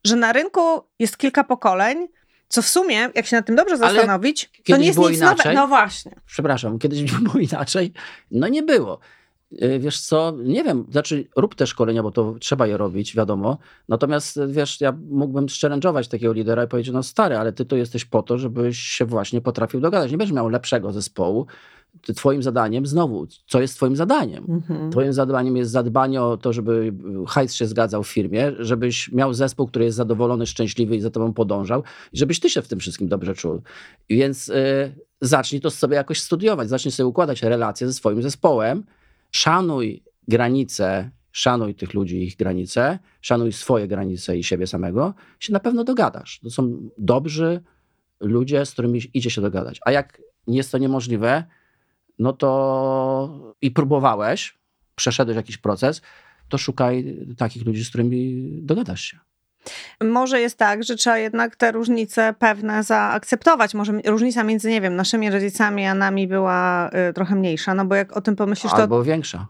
[0.05, 0.61] że na rynku
[0.99, 2.09] jest kilka pokoleń,
[2.49, 5.55] co w sumie, jak się nad tym dobrze zastanowić, to nie jest nic inaczej.
[5.55, 5.61] nowego.
[5.61, 6.21] No właśnie.
[6.27, 7.93] Przepraszam, kiedyś było inaczej.
[8.31, 9.01] No nie było.
[9.63, 13.59] Y, wiesz co, nie wiem, znaczy rób te szkolenia, bo to trzeba je robić, wiadomo.
[13.89, 18.05] Natomiast wiesz, ja mógłbym challenge'ować takiego lidera i powiedzieć, no stary, ale ty to jesteś
[18.05, 20.11] po to, żebyś się właśnie potrafił dogadać.
[20.11, 21.47] Nie będziesz miał lepszego zespołu,
[22.17, 24.45] Twoim zadaniem, znowu, co jest Twoim zadaniem?
[24.49, 24.91] Mhm.
[24.91, 26.93] Twoim zadaniem jest zadbanie o to, żeby
[27.29, 31.33] hajs się zgadzał w firmie, żebyś miał zespół, który jest zadowolony, szczęśliwy i za Tobą
[31.33, 31.83] podążał,
[32.13, 33.63] i żebyś Ty się w tym wszystkim dobrze czuł.
[34.11, 38.85] Więc y, zacznij to sobie jakoś studiować, zacznij sobie układać relacje ze swoim zespołem,
[39.33, 45.61] szanuj granice, szanuj tych ludzi, ich granice, szanuj swoje granice i siebie samego, się na
[45.61, 46.41] pewno dogadasz.
[46.41, 47.61] To są dobrzy
[48.21, 49.81] ludzie, z którymi idzie się dogadać.
[49.85, 51.45] A jak jest to niemożliwe,
[52.19, 54.59] no to i próbowałeś,
[54.95, 56.03] przeszedłeś jakiś proces,
[56.49, 59.19] to szukaj takich ludzi, z którymi dogadasz się.
[60.05, 63.75] Może jest tak, że trzeba jednak te różnice pewne zaakceptować.
[63.75, 67.95] Może różnica między, nie wiem, naszymi rodzicami a nami była y, trochę mniejsza, no bo
[67.95, 68.79] jak o tym pomyślisz, to...
[68.79, 69.47] Albo większa.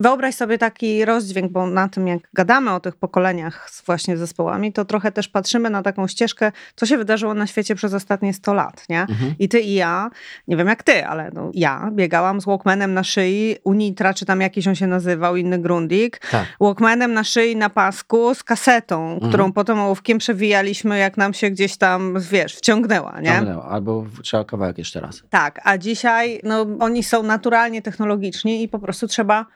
[0.00, 4.72] Wyobraź sobie taki rozdźwięk, bo na tym, jak gadamy o tych pokoleniach z właśnie zespołami,
[4.72, 8.54] to trochę też patrzymy na taką ścieżkę, co się wydarzyło na świecie przez ostatnie 100
[8.54, 9.00] lat, nie?
[9.00, 9.34] Mhm.
[9.38, 10.10] I ty i ja,
[10.48, 14.40] nie wiem jak ty, ale no, ja biegałam z Walkmanem na szyi, Unitra, czy tam
[14.40, 16.46] jakiś on się nazywał, inny Grundig, tak.
[16.60, 19.30] Walkmanem na szyi, na pasku, z kasetą, mhm.
[19.30, 23.30] którą potem ołówkiem przewijaliśmy, jak nam się gdzieś tam, wiesz, wciągnęła, nie?
[23.30, 25.22] Wciągnęła, albo trzeba kawałek jeszcze raz.
[25.30, 29.46] Tak, a dzisiaj, no, oni są naturalnie technologiczni i po prostu trzeba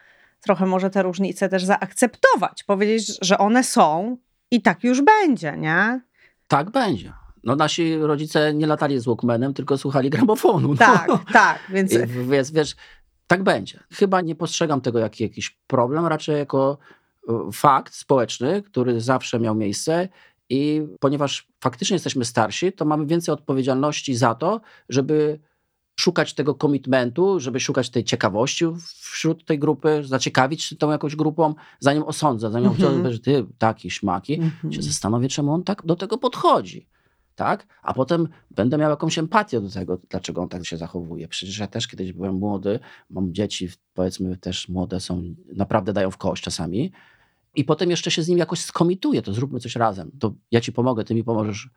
[0.41, 4.17] trochę może te różnice też zaakceptować, powiedzieć, że one są
[4.51, 6.01] i tak już będzie, nie?
[6.47, 7.13] Tak będzie.
[7.43, 10.67] No nasi rodzice nie latali z Walkmanem, tylko słuchali gramofonu.
[10.67, 10.75] No.
[10.75, 11.59] Tak, tak.
[11.69, 11.93] Więc...
[12.29, 12.75] Wiesz, wiesz,
[13.27, 13.79] tak będzie.
[13.93, 16.77] Chyba nie postrzegam tego jak jakiś problem, raczej jako
[17.29, 20.09] e, fakt społeczny, który zawsze miał miejsce
[20.49, 25.39] i ponieważ faktycznie jesteśmy starsi, to mamy więcej odpowiedzialności za to, żeby
[26.01, 28.65] szukać tego komitmentu, żeby szukać tej ciekawości
[29.11, 33.11] wśród tej grupy, zaciekawić się tą jakąś grupą, zanim osądzę, zanim mhm.
[33.11, 34.73] że ty taki śmaki, mhm.
[34.73, 36.87] się zastanowię, czemu on tak do tego podchodzi.
[37.35, 37.67] Tak?
[37.81, 41.27] A potem będę miał jakąś empatię do tego, dlaczego on tak się zachowuje.
[41.27, 42.79] Przecież ja też kiedyś byłem młody,
[43.09, 45.23] mam dzieci, powiedzmy też młode są,
[45.55, 46.91] naprawdę dają w kość czasami.
[47.55, 50.11] I potem jeszcze się z nim jakoś skomituję, to zróbmy coś razem.
[50.19, 51.69] To ja ci pomogę, ty mi pomożesz.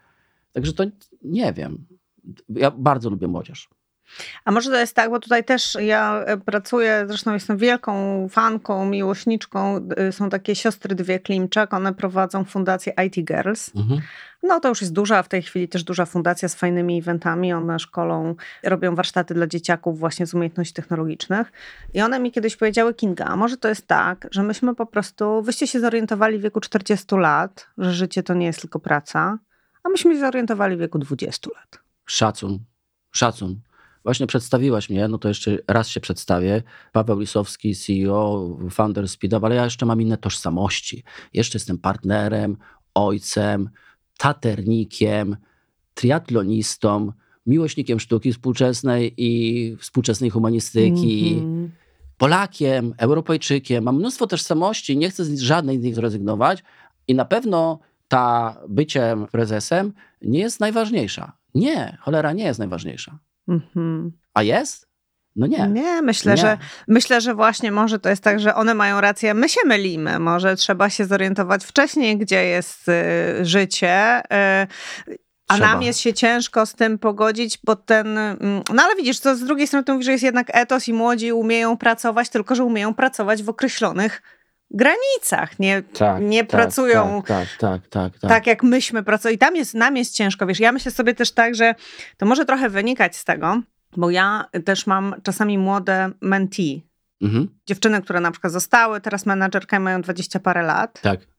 [0.52, 0.84] Także to
[1.22, 1.86] nie wiem.
[2.48, 3.68] Ja bardzo lubię młodzież.
[4.44, 8.86] A może to jest tak, bo tutaj też ja e, pracuję, zresztą jestem wielką fanką,
[8.86, 9.88] miłośniczką.
[9.96, 13.70] E, są takie siostry dwie Klimczak, one prowadzą fundację IT Girls.
[13.76, 14.00] Mhm.
[14.42, 17.52] No to już jest duża, w tej chwili też duża fundacja z fajnymi eventami.
[17.52, 21.52] One szkolą, robią warsztaty dla dzieciaków właśnie z umiejętności technologicznych.
[21.94, 25.42] I one mi kiedyś powiedziały, Kinga, a może to jest tak, że myśmy po prostu,
[25.42, 29.38] wyście się zorientowali w wieku 40 lat, że życie to nie jest tylko praca,
[29.82, 31.78] a myśmy się zorientowali w wieku 20 lat.
[32.06, 32.58] Szacun,
[33.10, 33.60] szacun.
[34.04, 36.62] Właśnie przedstawiłaś mnie, no to jeszcze raz się przedstawię.
[36.92, 41.04] Paweł Lisowski, CEO, founder Speedup, ale ja jeszcze mam inne tożsamości.
[41.32, 42.56] Jeszcze jestem partnerem,
[42.94, 43.70] ojcem,
[44.18, 45.36] taternikiem,
[45.94, 47.12] triatlonistą,
[47.46, 51.34] miłośnikiem sztuki współczesnej i współczesnej humanistyki.
[51.38, 51.70] Mm -hmm.
[52.18, 56.62] Polakiem, Europejczykiem, mam mnóstwo tożsamości, nie chcę z żadnej z nich zrezygnować
[57.08, 57.78] i na pewno
[58.08, 59.92] ta byciem prezesem
[60.22, 61.32] nie jest najważniejsza.
[61.54, 63.18] Nie, cholera nie jest najważniejsza.
[63.48, 64.12] Mhm.
[64.34, 64.88] A jest?
[65.36, 65.68] No nie.
[65.68, 66.40] Nie, myślę, nie.
[66.40, 70.18] Że, myślę, że właśnie może to jest tak, że one mają rację, my się mylimy.
[70.18, 74.20] Może trzeba się zorientować wcześniej, gdzie jest y, życie.
[74.20, 74.66] Y,
[75.48, 75.68] a Trzeba.
[75.68, 78.18] nam jest się ciężko z tym pogodzić, bo ten.
[78.18, 80.92] Mm, no ale widzisz, to z drugiej strony to mówi, że jest jednak etos i
[80.92, 84.22] młodzi umieją pracować, tylko że umieją pracować w określonych
[84.76, 89.36] granicach, nie, tak, nie tak, pracują tak, tak, tak, tak, tak, jak myśmy pracowali.
[89.36, 91.74] I tam jest, nam jest ciężko, wiesz, ja myślę sobie też tak, że
[92.16, 93.60] to może trochę wynikać z tego,
[93.96, 96.82] bo ja też mam czasami młode mentee,
[97.22, 97.48] mhm.
[97.66, 101.00] dziewczyny, które na przykład zostały teraz menadżerkami, mają dwadzieścia parę lat.
[101.00, 101.33] Tak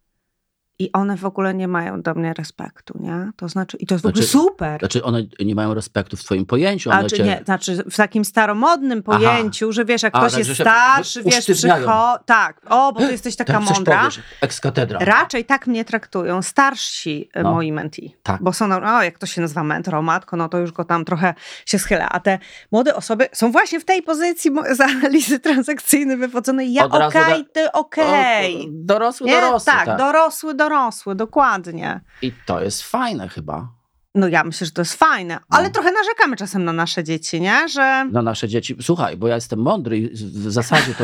[0.80, 3.32] i one w ogóle nie mają do mnie respektu, nie?
[3.36, 4.80] To znaczy, i to jest w ogóle znaczy, super.
[4.80, 6.90] Znaczy, one nie mają respektu w twoim pojęciu.
[6.90, 7.24] One znaczy, cię...
[7.24, 9.74] nie, znaczy w takim staromodnym pojęciu, Aha.
[9.74, 12.20] że wiesz, jak A, ktoś tak, jest starszy, wiesz, przycho...
[12.26, 14.00] Tak, o, bo ty jesteś taka tak, mądra.
[14.00, 15.00] Powiesz, ekskatedra.
[15.00, 17.54] Raczej tak mnie traktują starsi e, no.
[17.54, 18.16] moi menti.
[18.24, 18.44] Tak.
[18.44, 21.34] Bo są, no, jak to się nazywa mentor, matko, no to już go tam trochę
[21.66, 22.10] się schyla.
[22.10, 22.40] A te
[22.72, 26.74] młode osoby są właśnie w tej pozycji z analizy transakcyjnej wychodzonej.
[26.74, 28.56] Ja okej, okay, ty okej.
[28.56, 28.68] Okay.
[28.72, 29.74] Dorosły, dorosły.
[29.74, 32.02] Tak, tak, dorosły, dorosły dorosły, dokładnie.
[32.22, 33.68] I to jest fajne chyba.
[34.16, 35.74] No ja myślę, że to jest fajne, ale no.
[35.74, 37.68] trochę narzekamy czasem na nasze dzieci, nie?
[37.70, 38.06] Że...
[38.12, 38.76] Na nasze dzieci.
[38.82, 41.04] Słuchaj, bo ja jestem mądry i w zasadzie to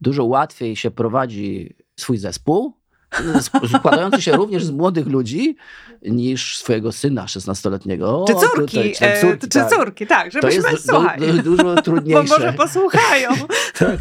[0.00, 2.74] dużo łatwiej się prowadzi swój zespół,
[3.78, 5.56] składający się również z młodych ludzi
[6.02, 8.24] niż swojego syna 16-letniego.
[8.26, 9.70] Czy córki, tutaj, czy, e, córki, czy tak.
[9.70, 11.20] córki, tak, żebyśmy to jest słuchaj.
[11.20, 12.22] Du, dużo trudniejsze.
[12.28, 13.30] Bo może posłuchają.
[13.78, 13.98] tak.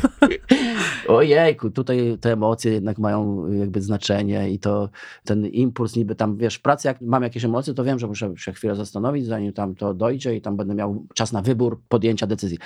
[1.07, 4.89] Ojejku, tutaj te emocje jednak mają jakby znaczenie i to
[5.23, 8.53] ten impuls niby tam, wiesz, pracy jak mam jakieś emocje, to wiem, że muszę się
[8.53, 12.57] chwilę zastanowić, zanim tam to dojdzie i tam będę miał czas na wybór, podjęcia decyzji.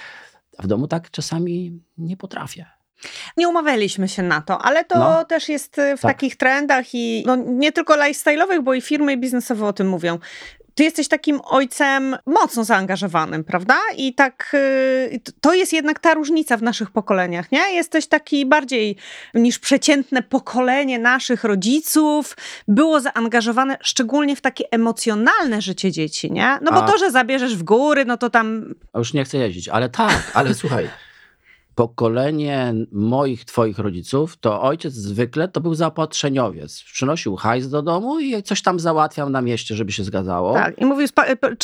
[0.57, 2.65] A w domu tak czasami nie potrafię.
[3.37, 5.25] Nie umawialiśmy się na to, ale to no.
[5.25, 6.11] też jest y, w tak.
[6.11, 10.17] takich trendach i no, nie tylko lifestyle'owych, bo i firmy biznesowe o tym mówią.
[10.79, 13.77] Ty jesteś takim ojcem mocno zaangażowanym, prawda?
[13.97, 17.73] I tak y, to jest jednak ta różnica w naszych pokoleniach, nie?
[17.73, 18.95] Jesteś taki bardziej
[19.33, 26.57] niż przeciętne pokolenie naszych rodziców, było zaangażowane szczególnie w takie emocjonalne życie dzieci, nie?
[26.61, 26.87] No bo A...
[26.87, 28.75] to, że zabierzesz w góry, no to tam.
[28.93, 30.89] A już nie chcę jeździć, ale tak, ale słuchaj
[31.79, 36.83] pokolenie moich, twoich rodziców, to ojciec zwykle to był zaopatrzeniowiec.
[36.83, 40.53] Przynosił hajs do domu i coś tam załatwiał na mieście, żeby się zgadzało.
[40.53, 41.07] Tak, i mówił,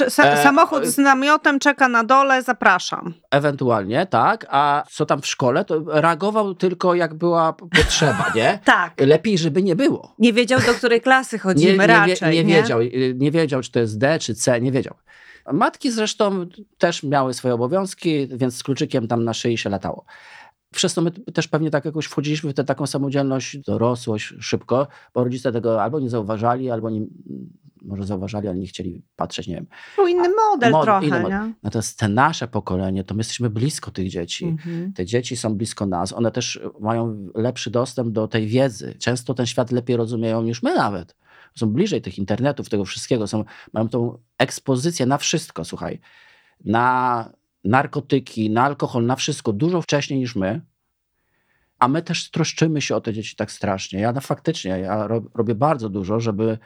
[0.04, 0.10] e,
[0.44, 3.14] samochód z namiotem czeka na dole, zapraszam.
[3.32, 4.46] Ewentualnie, tak.
[4.50, 8.60] A co tam w szkole, to reagował tylko jak była potrzeba, nie?
[8.66, 8.94] tak.
[9.00, 10.16] Lepiej, żeby nie było.
[10.20, 12.36] Nie wiedział, do której klasy chodzimy nie, nie, raczej.
[12.36, 12.80] Nie, nie, wiedział,
[13.16, 14.96] nie wiedział, czy to jest D, czy C, nie wiedział.
[15.54, 16.46] Matki zresztą
[16.78, 20.06] też miały swoje obowiązki, więc z kluczykiem tam na szyi się latało.
[20.74, 25.24] Przez to my też pewnie tak jakoś wchodziliśmy w tę taką samodzielność, dorosłość szybko, bo
[25.24, 27.02] rodzice tego albo nie zauważali, albo nie,
[27.82, 29.68] może zauważali, ale nie chcieli patrzeć, nie wiem.
[29.96, 31.54] Był inny model mod, trochę, inny model.
[31.64, 34.46] Natomiast te nasze pokolenie, to my jesteśmy blisko tych dzieci.
[34.46, 34.94] Mhm.
[34.94, 36.14] Te dzieci są blisko nas.
[36.14, 38.96] One też mają lepszy dostęp do tej wiedzy.
[39.00, 41.16] Często ten świat lepiej rozumieją niż my nawet
[41.58, 46.00] są bliżej tych internetów, tego wszystkiego, są, mają tą ekspozycję na wszystko, słuchaj,
[46.66, 47.30] na
[47.64, 50.62] narkotyki, na alkohol, na wszystko dużo wcześniej niż my,
[51.80, 54.00] a my też troszczymy się o te dzieci tak strasznie.
[54.00, 56.58] Ja no, faktycznie, ja robię bardzo dużo, żeby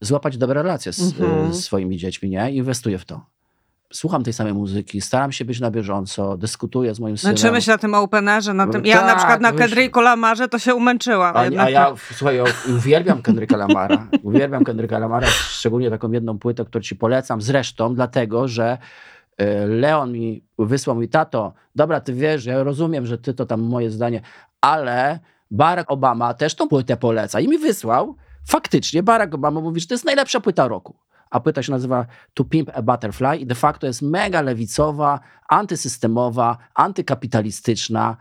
[0.00, 1.54] złapać dobre relacje z, mhm.
[1.54, 2.52] z swoimi dziećmi, nie?
[2.52, 3.35] Inwestuję w to.
[3.92, 7.34] Słucham tej samej muzyki, staram się być na bieżąco, dyskutuję z moim synem.
[7.34, 8.86] Męczymy się na tym openerze, na tym.
[8.86, 11.36] Ja Tak, na przykład na Kendricku Lamarze to się umęczyłam.
[11.36, 12.40] A, a ja, słuchaj,
[12.76, 14.06] uwielbiam Kendricka Lamara.
[14.22, 17.40] Uwielbiam Kendricka Lamara, szczególnie taką jedną płytę, którą ci polecam.
[17.40, 18.78] Zresztą dlatego, że
[19.36, 23.60] e, Leon mi wysłał mi, tato, dobra, ty wiesz, ja rozumiem, że ty to tam
[23.60, 24.20] moje zdanie,
[24.60, 25.18] ale
[25.50, 28.16] Barack Obama też tą płytę poleca i mi wysłał.
[28.48, 30.96] Faktycznie Barack Obama mówi, że to jest najlepsza płyta roku.
[31.36, 36.58] A płyta się nazywa To Pimp a Butterfly i de facto jest mega lewicowa, antysystemowa,
[36.74, 38.16] antykapitalistyczna.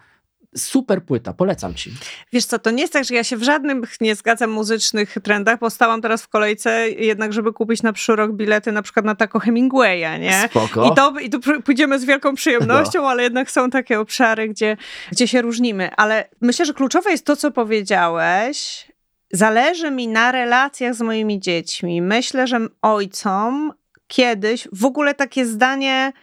[0.57, 1.93] Super płyta, polecam ci.
[2.33, 5.59] Wiesz co, to nie jest tak, że ja się w żadnym nie zgadzam muzycznych trendach,
[5.59, 9.39] bo stałam teraz w kolejce jednak, żeby kupić na przyszły bilety na przykład na taką
[9.39, 10.47] Hemingwaya, nie?
[10.49, 10.91] Spoko.
[10.91, 11.29] I to, I
[11.63, 14.77] pójdziemy z wielką przyjemnością, ale jednak są takie obszary, gdzie,
[15.11, 15.95] gdzie się różnimy.
[15.95, 18.87] Ale myślę, że kluczowe jest to, co powiedziałeś.
[19.35, 22.01] Zależy mi na relacjach z moimi dziećmi.
[22.01, 23.73] Myślę, że ojcom
[24.07, 26.13] kiedyś w ogóle takie zdanie.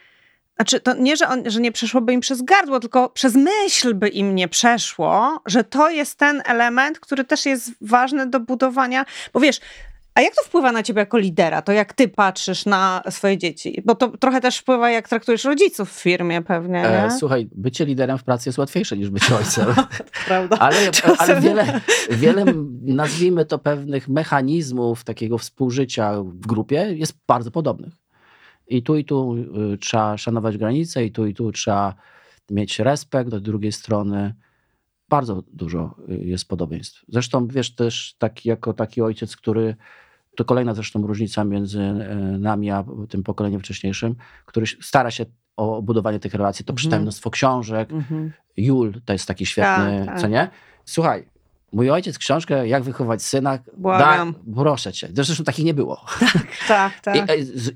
[0.56, 4.08] Znaczy, to nie, że, on, że nie przeszłoby im przez gardło, tylko przez myśl by
[4.08, 9.04] im nie przeszło, że to jest ten element, który też jest ważny do budowania.
[9.32, 9.60] Bo wiesz,
[10.14, 11.62] a jak to wpływa na ciebie jako lidera?
[11.62, 13.82] To jak ty patrzysz na swoje dzieci?
[13.84, 17.04] Bo to trochę też wpływa, jak traktujesz rodziców w firmie pewnie, nie?
[17.04, 19.66] E, słuchaj, bycie liderem w pracy jest łatwiejsze niż być ojcem.
[20.26, 20.56] Prawda?
[20.58, 20.76] Ale,
[21.18, 22.44] ale wiele, wiele,
[22.82, 27.92] nazwijmy to, pewnych mechanizmów takiego współżycia w grupie jest bardzo podobnych.
[28.66, 29.36] I tu i tu
[29.74, 31.94] y, trzeba szanować granice, i tu i tu trzeba
[32.50, 34.34] mieć respekt do drugiej strony.
[35.12, 37.04] Bardzo dużo y, jest podobieństw.
[37.08, 39.76] Zresztą wiesz też, taki, jako taki ojciec, który
[40.36, 44.14] to kolejna zresztą różnica między y, nami a tym pokoleniem wcześniejszym,
[44.46, 46.64] który stara się o budowanie tych relacji.
[46.64, 48.32] To przeczytałem mnóstwo książek, Mhm.
[48.56, 50.20] Jul to jest taki świetny, Tak, tak.
[50.20, 50.50] co nie?
[50.84, 51.28] Słuchaj,
[51.72, 53.58] mój ojciec książkę Jak wychować syna.
[53.76, 54.34] Błagam.
[54.54, 55.08] proszę cię.
[55.12, 56.04] Zresztą takich nie było.
[56.68, 57.16] Tak, tak.
[57.16, 57.24] I, e,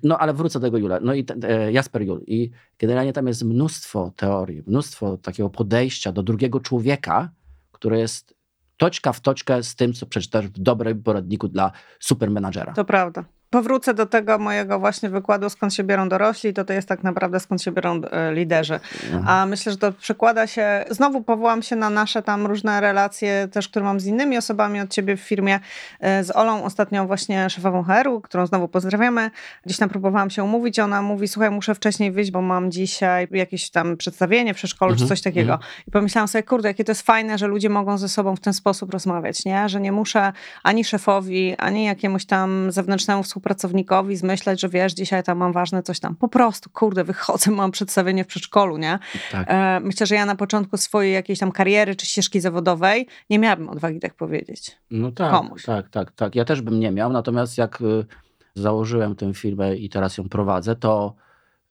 [0.03, 0.99] no ale wrócę do tego Jula.
[1.03, 2.25] No i ten, e, Jasper Jul.
[2.27, 7.31] I generalnie tam jest mnóstwo teorii, mnóstwo takiego podejścia do drugiego człowieka,
[7.73, 8.37] które jest
[8.77, 12.73] toczka w toczkę z tym, co przeczytasz w dobrym poradniku dla supermenadżera.
[12.73, 13.25] To prawda.
[13.51, 17.41] Powrócę do tego mojego właśnie wykładu, skąd się biorą dorośli, to to jest tak naprawdę
[17.41, 18.81] skąd się biorą e, liderzy.
[19.27, 23.69] A myślę, że to przekłada się, znowu powołam się na nasze tam różne relacje też,
[23.69, 25.61] które mam z innymi osobami od ciebie w firmie,
[26.01, 29.31] e, z Olą, ostatnią właśnie szefową HR-u, którą znowu pozdrawiamy.
[29.67, 33.71] Gdzieś tam próbowałam się umówić, ona mówi, słuchaj, muszę wcześniej wyjść, bo mam dzisiaj jakieś
[33.71, 35.53] tam przedstawienie w przedszkolu Mhm, czy coś takiego.
[35.53, 35.71] mhm.
[35.89, 38.53] I pomyślałam sobie, kurde, jakie to jest fajne, że ludzie mogą ze sobą w ten
[38.53, 39.69] sposób rozmawiać, nie?
[39.69, 40.33] Że nie muszę
[40.63, 46.01] ani szefowi, ani jakiemuś tam zewnętrznemu współpracownikowi zmyślać, że wiesz, dzisiaj tam mam ważne coś
[46.01, 46.17] tam.
[46.17, 48.99] Po prostu, kurde, wychodzę, mam przedstawienie w przedszkolu, nie?
[49.33, 49.47] Tak.
[49.51, 53.69] E, myślę, że ja na początku swojej jakiejś tam kariery czy ścieżki zawodowej nie miałabym
[53.69, 54.77] odwagi tak powiedzieć.
[54.91, 55.65] No tak, komuś.
[55.65, 56.35] tak, tak, tak.
[56.35, 58.07] Ja też bym nie miał, natomiast jak y,
[58.55, 61.15] założyłem tę firmę i teraz ją prowadzę, to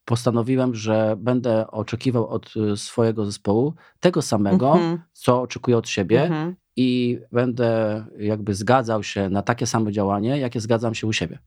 [0.05, 4.99] postanowiłem, że będę oczekiwał od y, swojego zespołu tego samego, Mhm.
[5.13, 6.55] co oczekuję od siebie Mhm.
[6.75, 11.39] i będę jakby zgadzał się na takie samo działanie, jakie zgadzam się u siebie.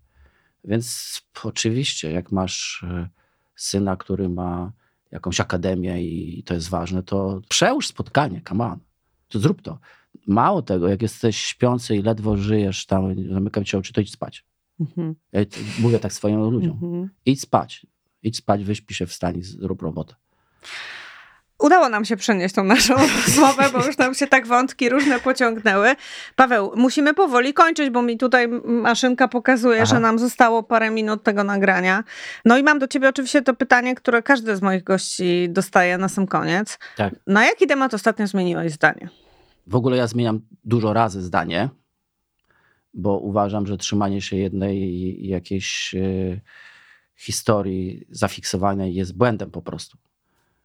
[0.68, 3.08] Więc oczywiście, jak masz y,
[3.56, 4.72] syna, który ma
[5.10, 8.78] jakąś akademię i to jest ważne, to przełóż spotkanie, come on.
[9.28, 9.78] To zrób to.
[10.26, 14.44] Mało tego, jak jesteś śpiący i ledwo żyjesz tam, zamykam ci oczy, to idź spać.
[14.80, 15.14] Mhm.
[15.78, 16.78] Mówię tak swoim ludziom.
[16.82, 17.08] Mhm.
[17.26, 17.86] Idź spać.
[18.22, 20.14] Idź spać, wyśpij się, wstań zrób robotę.
[21.68, 22.94] Udało nam się przenieść tą naszą
[23.26, 25.94] rozmowę, bo już nam się tak wątki różne pociągnęły.
[26.36, 29.86] Paweł, musimy powoli kończyć, bo mi tutaj maszynka pokazuje, Aha.
[29.86, 32.04] że nam zostało parę minut tego nagrania.
[32.44, 36.08] No i mam do ciebie oczywiście to pytanie, które każdy z moich gości dostaje na
[36.08, 36.78] sam koniec.
[36.96, 37.14] Tak.
[37.26, 39.08] Na jaki temat ostatnio zmieniłeś zdanie?
[39.66, 41.68] W ogóle ja zmieniam dużo razy zdanie,
[42.94, 46.40] bo uważam, że trzymanie się jednej jakiejś e,
[47.16, 49.98] historii zafiksowanej jest błędem po prostu.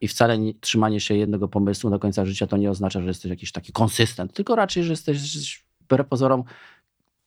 [0.04, 3.30] I wcale nie, trzymanie się jednego pomysłu do końca życia to nie oznacza, że jesteś
[3.30, 6.44] jakiś taki konsystent, tylko raczej, że jesteś wbrew pozorom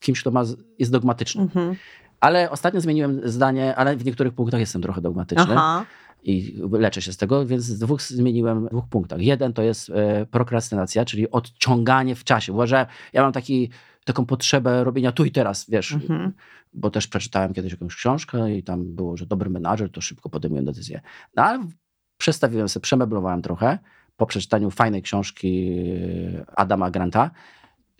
[0.00, 0.42] kimś, kto ma,
[0.78, 1.42] jest dogmatyczny.
[1.42, 1.76] Mhm.
[2.20, 5.86] Ale ostatnio zmieniłem zdanie, ale w niektórych punktach jestem trochę dogmatyczny Aha.
[6.22, 9.20] i leczę się z tego, więc z dwóch zmieniłem w dwóch punktach.
[9.20, 12.52] Jeden to jest e, prokrastynacja, czyli odciąganie w czasie.
[12.52, 13.70] Uważam, ja mam taki,
[14.04, 16.32] taką potrzebę robienia tu i teraz, wiesz, Mhm.
[16.74, 20.62] bo też przeczytałem kiedyś jakąś książkę i tam było, że dobry menadżer to szybko podejmuje
[20.62, 21.00] decyzję.
[21.36, 21.66] No ale
[22.26, 23.78] przestawiłem sobie, przemeblowałem trochę
[24.16, 25.68] po przeczytaniu fajnej książki
[26.38, 27.30] e, Adama Granta,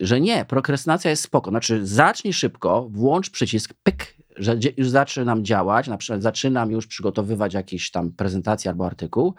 [0.01, 1.51] że nie, prokrastynacja jest spoko.
[1.51, 7.55] Znaczy, zacznij szybko, włącz przycisk, pyk, że już zaczynam działać, na przykład zaczynam już przygotowywać
[7.55, 9.35] jakieś tam prezentację albo artykuł,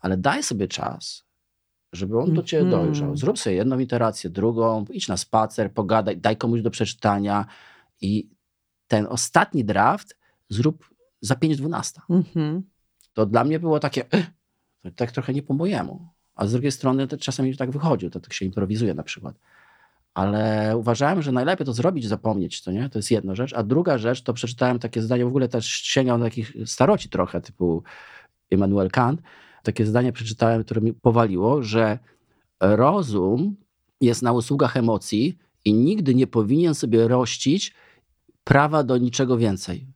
[0.00, 1.24] ale daj sobie czas,
[1.92, 2.84] żeby on do ciebie Mhm.
[2.84, 3.16] dojrzał.
[3.16, 7.46] Zrób sobie jedną iterację, drugą, idź na spacer, pogadaj, daj komuś do przeczytania
[8.00, 8.28] i
[8.88, 10.18] ten ostatni draft
[10.48, 10.90] zrób
[11.20, 12.00] za 5.12.
[12.10, 12.71] Mhm.
[13.12, 14.26] To dla mnie było takie, "Ech,
[14.82, 16.08] to tak trochę nie po mojemu.
[16.34, 19.34] A z drugiej strony to czasami tak wychodzi, to tak się improwizuje na przykład.
[20.14, 22.88] Ale uważałem, że najlepiej to zrobić, zapomnieć, to nie?
[22.88, 23.52] To jest jedna rzecz.
[23.52, 27.40] A druga rzecz, to przeczytałem takie zdanie, w ogóle też sięgam do takich staroci trochę,
[27.40, 27.82] typu
[28.50, 29.22] Immanuel Kant.
[29.62, 31.98] Takie zdanie przeczytałem, które mi powaliło, że
[32.60, 33.56] rozum
[34.00, 37.74] jest na usługach emocji i nigdy nie powinien sobie rościć
[38.44, 39.86] prawa do niczego więcej.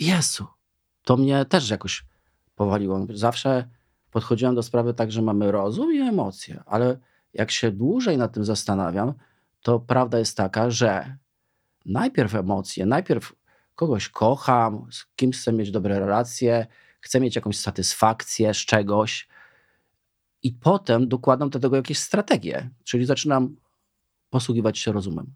[0.00, 0.46] Jezu,
[1.04, 2.04] to mnie też jakoś
[2.60, 3.06] powaliło.
[3.14, 3.68] Zawsze
[4.10, 6.98] podchodziłem do sprawy tak, że mamy rozum i emocje, ale
[7.34, 9.14] jak się dłużej nad tym zastanawiam,
[9.62, 11.16] to prawda jest taka, że
[11.86, 13.32] najpierw emocje, najpierw
[13.74, 16.66] kogoś kocham, z kimś chcę mieć dobre relacje,
[17.00, 19.28] chcę mieć jakąś satysfakcję z czegoś
[20.42, 23.56] i potem dokładam do tego jakieś strategie, czyli zaczynam
[24.30, 25.34] posługiwać się rozumem.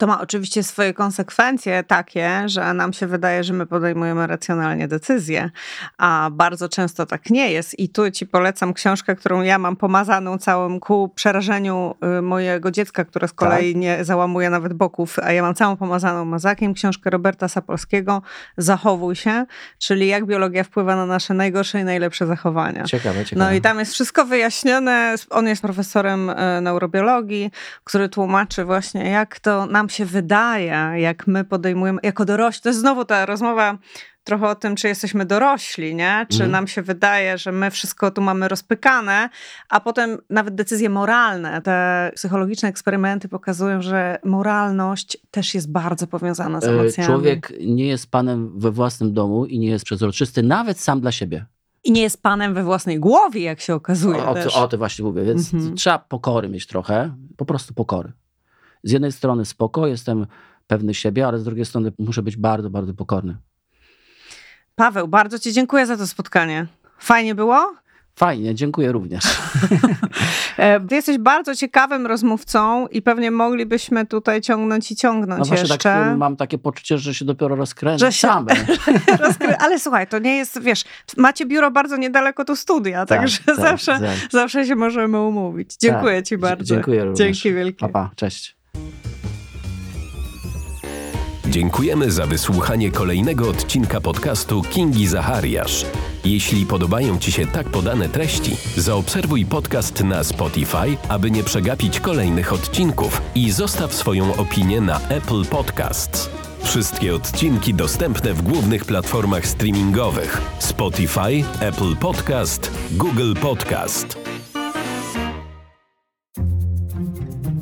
[0.00, 5.50] To ma oczywiście swoje konsekwencje takie, że nam się wydaje, że my podejmujemy racjonalnie decyzje,
[5.98, 7.78] a bardzo często tak nie jest.
[7.78, 13.04] I tu ci polecam książkę, którą ja mam pomazaną całym ku przerażeniu y, mojego dziecka,
[13.04, 16.74] które z kolei nie załamuje nawet boków, a ja mam całą pomazaną mazakiem.
[16.74, 18.22] Książkę Roberta Sapolskiego
[18.56, 19.46] Zachowuj się,
[19.78, 22.84] czyli jak biologia wpływa na nasze najgorsze i najlepsze zachowania.
[22.84, 23.50] Ciekawe, ciekawe.
[23.50, 25.14] No i tam jest wszystko wyjaśnione.
[25.30, 27.50] On jest profesorem e, neurobiologii,
[27.84, 32.62] który tłumaczy właśnie, jak to nam się wydaje, jak my podejmujemy, jako dorośli.
[32.62, 33.78] To jest znowu ta rozmowa
[34.24, 36.26] trochę o tym, czy jesteśmy dorośli, nie?
[36.28, 36.50] Czy Mhm.
[36.50, 39.28] nam się wydaje, że my wszystko tu mamy rozpykane,
[39.68, 46.60] a potem nawet decyzje moralne, te psychologiczne eksperymenty pokazują, że moralność też jest bardzo powiązana
[46.60, 47.06] z E, emocjami.
[47.06, 51.46] Człowiek nie jest panem we własnym domu i nie jest przezroczysty, nawet sam dla siebie.
[51.84, 55.04] I nie jest panem we własnej głowie, jak się okazuje O, o, o to właśnie
[55.04, 55.76] mówię, więc Mhm.
[55.76, 58.12] trzeba pokory mieć trochę, po prostu pokory.
[58.82, 60.26] Z jednej strony spoko, jestem
[60.66, 63.36] pewny siebie, ale z drugiej strony muszę być bardzo, bardzo pokorny.
[64.74, 66.66] Paweł, bardzo Ci dziękuję za to spotkanie.
[66.98, 67.74] Fajnie było?
[68.16, 69.24] Fajnie, dziękuję również.
[70.56, 75.56] E, Ty jesteś bardzo ciekawym rozmówcą i pewnie moglibyśmy tutaj ciągnąć i No ciągnąć właśnie
[75.60, 75.78] jeszcze.
[75.78, 78.08] tak mam takie poczucie, że się dopiero rozkręcam.
[78.08, 78.28] Że się-
[79.26, 80.84] Rozkry- Ale słuchaj, to nie jest, wiesz,
[81.16, 84.16] macie biuro bardzo niedaleko tu studia, Tak, także tak, zawsze, tak.
[84.30, 85.76] zawsze się możemy umówić.
[85.76, 86.64] Dziękuję Tak, Ci bardzo.
[86.64, 87.18] Dziękuję również.
[87.18, 87.80] Dzięki wielkie.
[87.80, 88.56] Pa, pa, cześć.
[91.50, 95.86] Dziękujemy za wysłuchanie kolejnego odcinka podcastu Kingi Zachariasz.
[96.24, 102.52] Jeśli podobają Ci się tak podane treści, zaobserwuj podcast na Spotify, aby nie przegapić kolejnych
[102.52, 106.30] odcinków i zostaw swoją opinię na Apple Podcasts.
[106.62, 114.18] Wszystkie odcinki dostępne w głównych platformach streamingowych: Spotify, Apple Podcast, Google Podcast.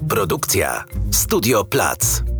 [0.08, 2.37] Produkcja Studio Plac.